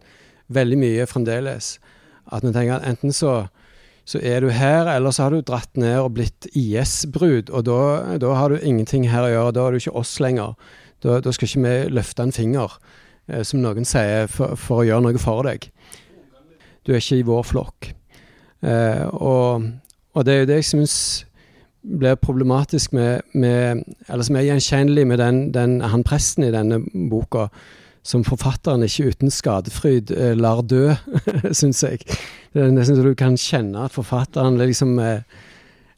veldig 0.48 0.78
mye 0.78 1.06
fremdeles. 1.10 1.76
At 2.32 2.46
vi 2.46 2.54
tenker 2.54 2.78
at 2.78 2.88
enten 2.88 3.12
så, 3.12 3.48
så 4.06 4.22
er 4.22 4.40
du 4.40 4.50
her, 4.54 4.88
eller 4.94 5.10
så 5.10 5.26
har 5.26 5.34
du 5.34 5.40
dratt 5.40 5.76
ned 5.76 5.98
og 6.00 6.14
blitt 6.18 6.48
IS-brud. 6.54 7.50
Og 7.50 7.66
da, 7.66 7.80
da, 8.22 8.34
har 8.38 8.50
du 8.54 8.58
ingenting 8.62 9.08
her 9.10 9.26
å 9.26 9.32
gjøre. 9.32 9.54
Da 9.54 9.66
er 9.66 9.74
du 9.74 9.82
ikke 9.82 9.98
oss 9.98 10.16
lenger. 10.22 10.54
Da, 11.04 11.20
da 11.20 11.32
skal 11.34 11.48
ikke 11.48 11.64
vi 11.64 11.94
løfte 11.96 12.24
en 12.24 12.32
finger. 12.32 12.78
Eh, 13.28 13.42
som 13.46 13.62
noen 13.62 13.86
sier, 13.88 14.28
for, 14.30 14.56
for, 14.60 14.82
å 14.82 14.88
gjøre 14.88 15.08
noe 15.08 15.22
for 15.22 15.46
deg. 15.46 15.70
Du 16.86 16.92
er 16.94 17.00
ikke 17.00 17.20
i 17.20 17.26
vår 17.26 17.46
flokk. 17.46 17.88
Eh, 18.62 19.06
og, 19.10 19.66
og, 20.14 20.20
det 20.26 20.34
er 20.34 20.44
jo 20.44 20.50
det 20.50 20.60
jeg 20.60 20.68
syns 20.70 20.98
blir 21.86 22.16
problematisk 22.18 22.94
med, 22.96 23.22
med, 23.34 23.84
Eller 24.08 24.26
som 24.26 24.36
er 24.38 24.46
gjenkjennelig 24.48 25.04
med 25.06 25.20
den, 25.22 25.42
den, 25.54 25.80
han 25.86 26.02
presten 26.06 26.46
i 26.46 26.54
denne 26.54 26.80
boka, 27.10 27.46
som 28.06 28.24
forfatteren 28.26 28.82
ikke 28.86 29.12
uten 29.12 29.30
skadefryd 29.30 30.10
eh, 30.14 30.34
lar 30.38 30.62
dø, 30.62 30.94
syns 31.58 31.82
jeg. 31.82 32.02
Det 32.54 32.62
er 32.62 32.74
nesten 32.74 32.98
så 32.98 33.06
du 33.06 33.14
kan 33.18 33.38
kjenne 33.38 33.86
at 33.86 33.94
forfatteren 33.94 34.58
liksom 34.62 34.98
eh, 35.02 35.22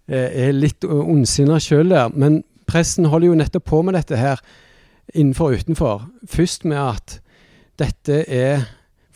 er 0.08 0.56
litt 0.56 0.84
ondsinna 0.88 1.60
sjøl 1.60 1.92
der. 1.92 2.12
Men 2.16 2.42
presten 2.68 3.08
holder 3.12 3.30
jo 3.30 3.36
nettopp 3.40 3.68
på 3.68 3.82
med 3.84 3.96
dette 3.96 4.16
her 4.16 4.40
innenfor 5.14 5.52
og 5.52 5.62
utenfor. 5.62 6.04
Først 6.28 6.66
med 6.68 6.80
at 6.80 7.18
dette 7.78 8.22
er 8.24 8.66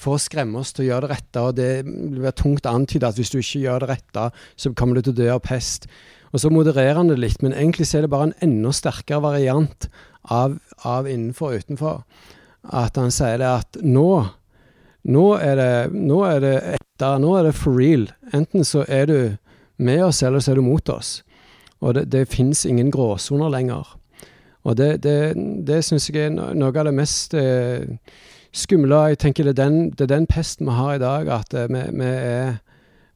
for 0.02 0.16
å 0.16 0.22
skremme 0.22 0.58
oss 0.58 0.72
til 0.74 0.86
å 0.86 0.88
gjøre 0.90 1.06
det 1.06 1.16
rette, 1.16 1.42
og 1.42 1.56
det 1.58 1.70
blir 1.86 2.34
tungt 2.34 2.66
antydet 2.66 2.74
antyde 2.74 3.10
at 3.10 3.20
hvis 3.20 3.30
du 3.30 3.38
ikke 3.38 3.62
gjør 3.66 3.84
det 3.84 3.90
rette, 3.92 4.26
så 4.56 4.72
kommer 4.74 4.98
du 4.98 5.06
til 5.06 5.14
å 5.14 5.20
dø 5.20 5.28
av 5.36 5.42
pest. 5.46 5.86
Og 6.32 6.42
så 6.42 6.50
modererer 6.50 6.98
han 6.98 7.12
det 7.12 7.20
litt, 7.20 7.42
men 7.44 7.54
egentlig 7.54 7.86
så 7.88 8.00
er 8.00 8.06
det 8.06 8.12
bare 8.14 8.30
en 8.30 8.38
enda 8.42 8.72
sterkere 8.74 9.22
variant 9.22 9.88
av, 10.22 10.56
av 10.82 11.10
innenfor 11.10 11.52
og 11.52 11.62
utenfor. 11.62 12.00
At 12.62 12.98
han 12.98 13.12
sier 13.14 13.38
det 13.42 13.50
at 13.50 13.82
nå 13.82 14.08
nå 15.02 15.24
er 15.42 15.56
det, 15.58 15.72
nå 15.90 16.20
er 16.28 16.42
det 16.42 16.56
etter, 16.76 17.18
nå 17.18 17.32
er 17.34 17.48
det 17.48 17.56
for 17.58 17.74
real. 17.74 18.06
Enten 18.30 18.62
så 18.66 18.84
er 18.86 19.08
du 19.10 19.16
med 19.82 20.04
oss, 20.06 20.22
eller 20.22 20.42
så 20.42 20.52
er 20.52 20.60
du 20.60 20.66
mot 20.66 20.92
oss. 20.94 21.22
Og 21.82 21.96
det, 21.96 22.04
det 22.14 22.28
fins 22.30 22.62
ingen 22.68 22.92
gråsoner 22.94 23.50
lenger. 23.50 23.96
Og 24.62 24.76
det, 24.78 25.02
det, 25.02 25.34
det 25.66 25.82
syns 25.84 26.08
jeg 26.10 26.28
er 26.28 26.34
noe 26.34 26.70
av 26.70 26.86
det 26.86 26.94
mest 26.94 27.34
eh, 27.34 27.98
skumle. 28.54 29.00
Jeg 29.12 29.18
tenker 29.22 29.48
det 29.48 29.56
er, 29.56 29.64
den, 29.64 29.90
det 29.90 30.06
er 30.06 30.14
den 30.14 30.28
pesten 30.30 30.68
vi 30.68 30.76
har 30.76 30.94
i 30.94 31.02
dag, 31.02 31.30
at 31.40 31.54
eh, 31.54 31.70
vi, 31.72 31.82
vi, 31.98 32.10
er 32.10 32.60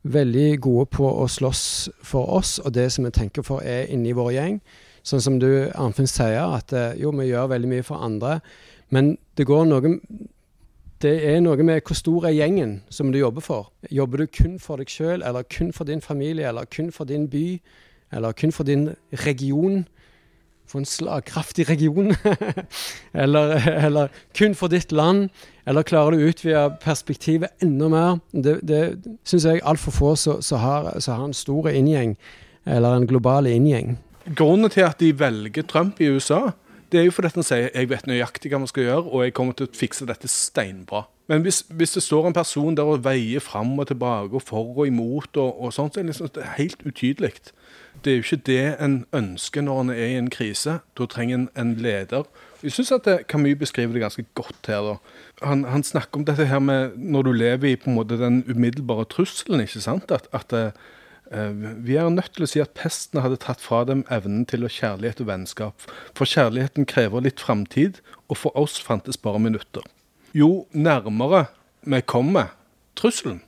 veldig 0.07 0.61
gode 0.63 0.87
på 0.95 1.07
å 1.07 1.27
slåss 1.27 1.65
for 2.07 2.31
oss 2.31 2.61
og 2.63 2.77
det 2.77 2.93
som 2.95 3.07
vi 3.09 3.11
tenker 3.11 3.43
for 3.47 3.65
er 3.67 3.91
inni 3.91 4.15
vår 4.15 4.33
gjeng. 4.37 4.61
Sånn 5.07 5.23
som 5.23 5.39
du, 5.43 5.49
Arnfinn, 5.75 6.09
sier, 6.11 6.43
at 6.59 6.75
eh, 6.75 6.97
jo, 7.03 7.13
vi 7.15 7.29
gjør 7.31 7.53
veldig 7.55 7.71
mye 7.71 7.87
for 7.87 8.03
andre, 8.03 8.41
men 8.95 9.17
det 9.39 9.47
går 9.47 9.67
noe 9.71 9.99
det 11.05 11.13
er 11.29 11.43
noe 11.45 11.61
med 11.61 11.83
hvor 11.85 11.99
stor 11.99 12.25
er 12.25 12.33
gjengen 12.33 12.79
som 12.89 13.11
du 13.13 13.19
jobber 13.19 13.45
for. 13.45 13.67
Jobber 13.93 14.23
du 14.23 14.31
kun 14.33 14.55
for 14.63 14.81
deg 14.81 14.89
sjøl, 14.89 15.21
eller 15.21 15.45
kun 15.45 15.69
for 15.77 15.85
din 15.85 16.01
familie, 16.01 16.49
eller 16.49 16.65
kun 16.73 16.89
for 16.95 17.05
din 17.05 17.27
by, 17.29 17.59
eller 18.17 18.33
kun 18.33 18.55
for 18.55 18.65
din 18.65 18.95
region? 19.27 19.85
For 20.67 20.83
en 20.83 20.89
slagkraftig 20.89 21.69
region, 21.69 22.15
eller, 23.25 23.57
eller, 23.71 24.09
kun 24.39 24.55
for 24.55 24.73
ditt 24.73 24.93
land, 24.93 25.29
eller 25.67 25.87
klarer 25.87 26.15
du 26.17 26.25
å 26.25 26.31
utvide 26.31 26.67
perspektivet 26.83 27.63
enda 27.63 27.89
mer? 27.93 28.21
Det, 28.33 28.59
det 28.67 28.83
syns 29.27 29.47
jeg 29.49 29.65
altfor 29.65 29.95
få 29.95 30.15
som 30.19 30.63
har, 30.63 30.93
har, 30.99 31.25
en 31.25 31.37
stor 31.37 31.71
inngjeng, 31.71 32.17
eller 32.67 32.97
en 32.97 33.09
global 33.09 33.47
inngjeng. 33.51 33.97
Grunnen 34.27 34.71
til 34.71 34.87
at 34.87 34.99
de 34.99 35.13
velger 35.15 35.67
Trump 35.71 36.01
i 36.03 36.11
USA, 36.11 36.51
det 36.93 37.01
er 37.01 37.09
jo 37.09 37.15
fordi 37.15 37.35
han 37.35 37.47
sier 37.47 37.69
jeg 37.75 37.91
vet 37.91 38.07
nøyaktig 38.07 38.51
hva 38.53 38.63
vi 38.63 38.71
skal 38.71 38.87
gjøre, 38.87 39.07
og 39.11 39.25
jeg 39.25 39.35
kommer 39.35 39.57
til 39.59 39.67
å 39.67 39.75
fikse 39.75 40.07
dette 40.07 40.31
steinbra. 40.31 41.07
Men 41.27 41.43
hvis, 41.43 41.65
hvis 41.75 41.97
det 41.97 42.05
står 42.07 42.29
en 42.29 42.37
person 42.37 42.77
der 42.79 42.87
og 42.87 43.03
veier 43.05 43.43
fram 43.43 43.73
og 43.83 43.89
tilbake 43.91 44.39
og 44.39 44.43
for 44.47 44.71
og 44.77 44.87
imot, 44.87 45.35
og, 45.37 45.63
og 45.63 45.75
sånt, 45.75 45.95
så 45.95 46.01
er 46.01 46.07
det 46.07 46.15
liksom 46.15 46.31
helt 46.59 46.85
utydelig 46.87 47.33
det 48.07 48.13
er 48.13 48.21
jo 48.21 48.23
ikke 48.23 48.45
det 48.47 48.65
en 48.85 49.01
ønsker 49.19 49.65
når 49.67 49.81
en 49.81 49.89
er 49.91 50.11
i 50.13 50.19
en 50.21 50.29
krise. 50.31 50.79
Da 50.95 51.07
trenger 51.11 51.41
en 51.41 51.49
en 51.59 51.73
leder. 51.75 52.29
Jeg 52.63 52.73
syns 52.73 52.93
at 52.95 53.09
Camus 53.29 53.59
beskriver 53.59 53.93
det 53.93 54.03
ganske 54.03 54.25
godt 54.35 54.67
her. 54.71 54.83
da. 54.83 54.95
Han, 55.43 55.65
han, 55.65 55.83
snakker 55.83 56.21
om 56.21 56.25
dette 56.25 56.47
her 56.47 56.59
med 56.59 56.95
når 56.97 57.23
du 57.23 57.33
lever 57.33 57.69
i 57.69 57.77
på 57.77 57.91
en 57.91 57.97
måte 57.97 58.19
den 58.19 58.45
umiddelbare 58.47 59.05
trusselen. 59.11 59.61
ikke 59.61 59.81
sant? 59.81 60.11
At, 60.11 60.29
at 60.33 60.53
uh, 60.53 61.51
vi 61.87 61.97
er 61.97 62.09
nødt 62.09 62.31
til 62.35 62.47
å 62.47 62.51
si 62.51 62.63
at 62.63 62.79
pesten 62.79 63.21
hadde 63.21 63.41
tatt 63.43 63.61
fra 63.61 63.83
dem 63.85 64.05
evnen 64.11 64.47
til 64.47 64.63
å 64.63 64.71
kjærlighet 64.71 65.21
og 65.21 65.27
vennskap. 65.27 65.89
For 66.15 66.25
kjærligheten 66.25 66.87
krever 66.87 67.27
litt 67.27 67.43
framtid, 67.43 67.99
og 68.29 68.39
for 68.39 68.57
oss 68.57 68.79
fantes 68.79 69.19
bare 69.19 69.43
minutter. 69.43 69.83
Jo 70.33 70.67
nærmere 70.71 71.47
vi 71.83 72.01
kommer 72.07 72.55
trusselen, 72.95 73.43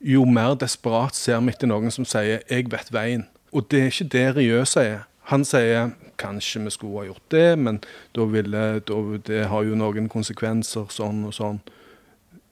jo 0.00 0.24
mer 0.24 0.56
desperat 0.56 1.14
ser 1.14 1.40
vi 1.44 1.52
etter 1.52 1.68
noen 1.68 1.92
som 1.92 2.04
sier 2.04 2.40
'jeg 2.48 2.70
vet 2.72 2.92
veien'. 2.92 3.28
Og 3.52 3.66
det 3.70 3.80
er 3.80 3.90
ikke 3.90 4.10
det 4.12 4.26
Riø 4.36 4.64
sier. 4.68 5.06
Han 5.30 5.44
sier 5.46 5.92
kanskje 6.20 6.62
vi 6.64 6.72
skulle 6.74 7.02
ha 7.02 7.08
gjort 7.08 7.26
det, 7.32 7.58
men 7.58 7.80
da 8.16 8.26
ville, 8.28 8.64
da, 8.86 9.00
det 9.26 9.44
har 9.50 9.66
jo 9.66 9.78
noen 9.78 10.08
konsekvenser, 10.10 10.90
sånn 10.92 11.24
og 11.28 11.34
sånn. 11.36 11.60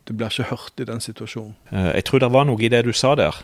Det 0.08 0.16
blir 0.16 0.32
ikke 0.32 0.50
hørt 0.52 0.80
i 0.80 0.86
den 0.88 1.02
situasjonen. 1.04 1.56
Eh, 1.72 1.90
jeg 1.98 2.06
tror 2.08 2.22
det 2.22 2.32
var 2.32 2.46
noe 2.48 2.62
i 2.64 2.70
det 2.72 2.84
du 2.86 2.92
sa 2.96 3.14
der, 3.18 3.36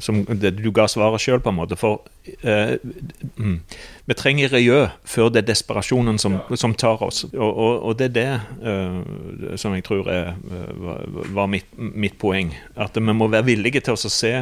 som 0.00 0.20
du 0.24 0.70
ga 0.74 0.86
svaret 0.90 1.22
sjøl, 1.22 1.40
på 1.42 1.52
en 1.52 1.56
måte. 1.58 1.76
For 1.78 2.02
eh, 2.42 2.76
mm, 3.38 3.54
vi 4.08 4.16
trenger 4.18 4.52
Riø 4.52 4.80
før 5.08 5.30
det 5.32 5.42
er 5.42 5.48
desperasjonen 5.50 6.20
som, 6.20 6.38
som 6.60 6.74
tar 6.78 7.02
oss. 7.04 7.24
Og, 7.30 7.48
og, 7.48 7.72
og, 7.82 7.94
det 7.98 8.10
er 8.10 8.14
det 8.16 8.72
eh, 8.72 9.54
som 9.60 9.76
jeg 9.76 9.86
tror 9.88 10.10
er, 10.12 10.34
eh, 10.36 11.22
var 11.36 11.50
mitt, 11.50 11.70
mitt, 11.76 12.18
poeng. 12.20 12.52
At 12.76 12.98
vi 12.98 13.14
må 13.14 13.30
være 13.32 13.48
villige 13.48 13.82
til 13.86 13.96
å 13.96 14.12
se. 14.12 14.34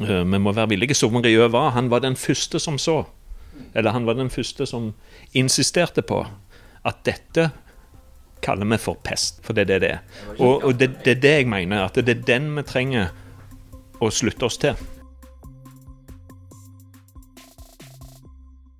Eh, 0.00 0.22
vi 0.24 0.40
må 0.40 0.54
være 0.54 0.72
villige 0.74 0.96
som 0.98 1.20
Riø 1.20 1.50
var. 1.52 1.74
Han 1.76 1.92
var 1.92 2.04
den 2.04 2.16
første 2.16 2.62
som 2.62 2.80
så. 2.80 3.02
Eller 3.74 3.94
han 3.94 4.06
var 4.06 4.18
den 4.18 4.32
første 4.32 4.66
som 4.66 4.92
insisterte 5.34 6.02
på 6.02 6.24
at 6.84 7.04
dette 7.06 7.50
kaller 8.44 8.68
vi 8.68 8.80
for 8.80 8.98
pest. 9.04 9.40
For 9.44 9.56
det 9.56 9.66
er 9.66 9.74
det 9.74 9.80
det 9.84 9.92
er. 9.96 10.02
Og, 10.38 10.64
og 10.64 10.80
det, 10.80 10.90
det 11.04 11.16
er 11.16 11.22
det 11.22 11.36
jeg 11.38 11.52
mener. 11.52 11.86
At 11.86 11.96
det 12.00 12.18
er 12.18 12.26
den 12.34 12.50
vi 12.58 12.66
trenger 12.66 13.12
å 14.02 14.10
slutte 14.12 14.48
oss 14.48 14.58
til. 14.60 14.76